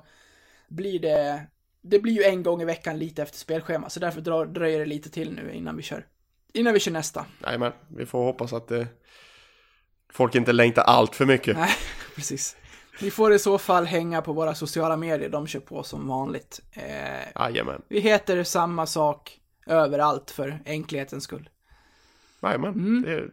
[0.68, 1.42] blir det,
[1.82, 5.10] det blir ju en gång i veckan lite efter spelschema, så därför dröjer det lite
[5.10, 6.06] till nu innan vi kör,
[6.54, 7.26] innan vi kör nästa.
[7.44, 8.86] Jajamän, vi får hoppas att eh,
[10.14, 11.58] folk inte längtar allt för mycket.
[11.58, 11.76] Nej,
[12.16, 12.56] precis.
[13.02, 16.62] Ni får i så fall hänga på våra sociala medier, de kör på som vanligt.
[16.72, 21.50] Eh, Jajamän, vi heter samma sak överallt för enkelhetens skull.
[22.42, 22.74] jajamän.
[22.74, 23.06] Mm.
[23.08, 23.32] Är,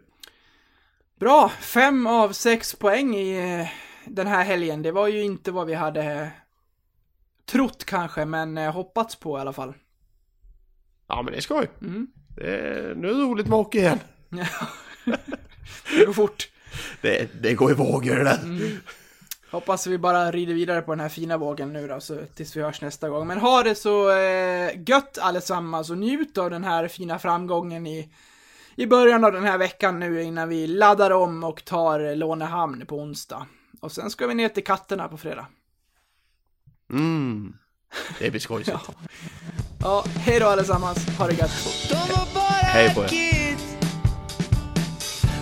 [1.20, 3.68] Bra, fem av sex poäng i eh,
[4.04, 4.82] den här helgen.
[4.82, 6.30] Det var ju inte vad vi hade
[7.46, 9.74] trott kanske, men eh, hoppats på i alla fall.
[11.06, 11.70] ja men det är skoj.
[11.80, 12.06] Mm.
[12.36, 13.98] Det är, nu är det roligt med hockey igen.
[15.98, 16.48] Det går fort.
[17.00, 18.42] Det, det går i vågor det där.
[18.42, 18.78] Mm.
[19.50, 22.62] Hoppas vi bara rider vidare på den här fina vågen nu då, så tills vi
[22.62, 23.26] hörs nästa gång.
[23.26, 28.12] Men ha det så eh, gött allesammans och njut av den här fina framgången i,
[28.74, 32.96] i början av den här veckan nu innan vi laddar om och tar Lånehamn på
[32.96, 33.46] onsdag.
[33.80, 35.46] Och sen ska vi ner till katterna på fredag.
[36.90, 37.56] Mm.
[38.18, 38.76] Det blir skojsigt.
[39.80, 40.98] Ja, hej då allesammans.
[41.18, 41.50] Ha det gött.
[42.62, 43.10] Hej på er.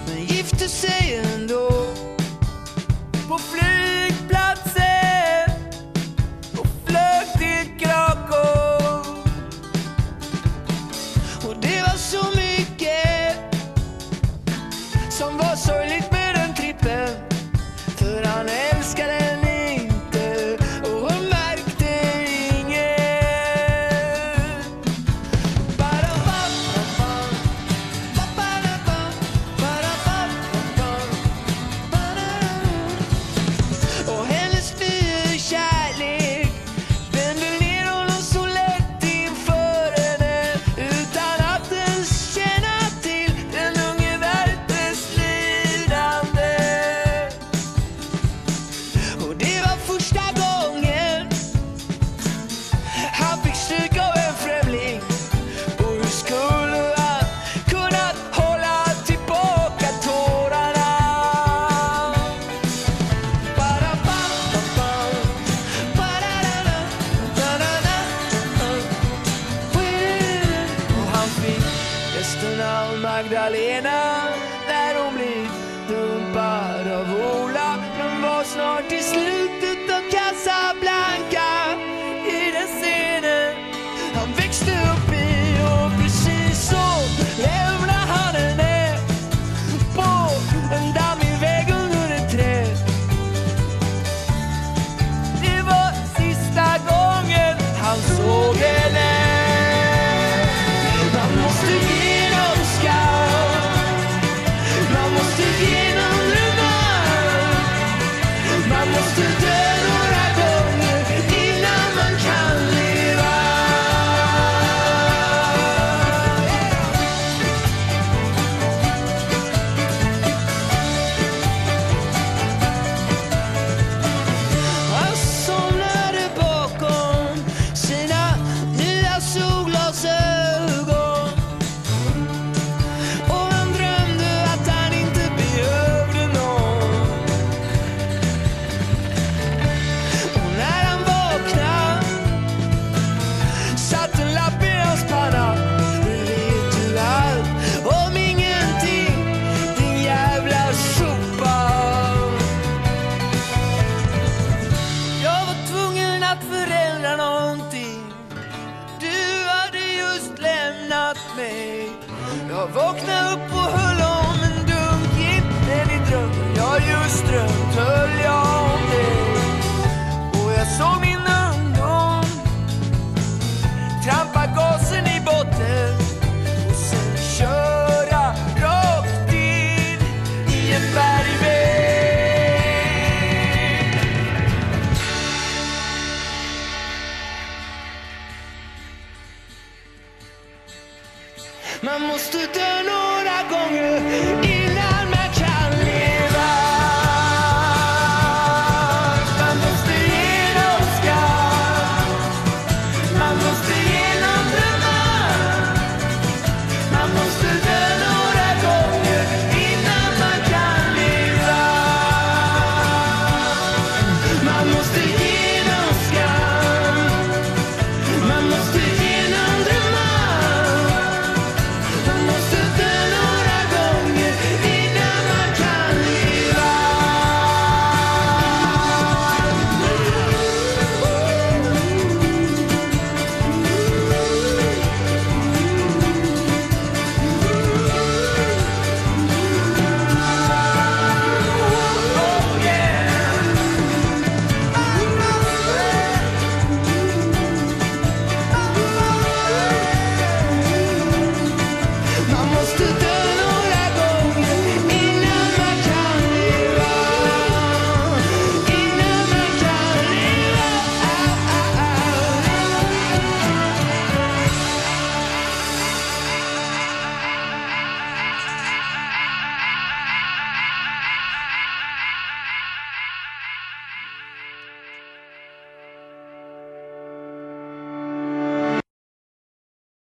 [0.07, 1.74] Men gifte sig ändå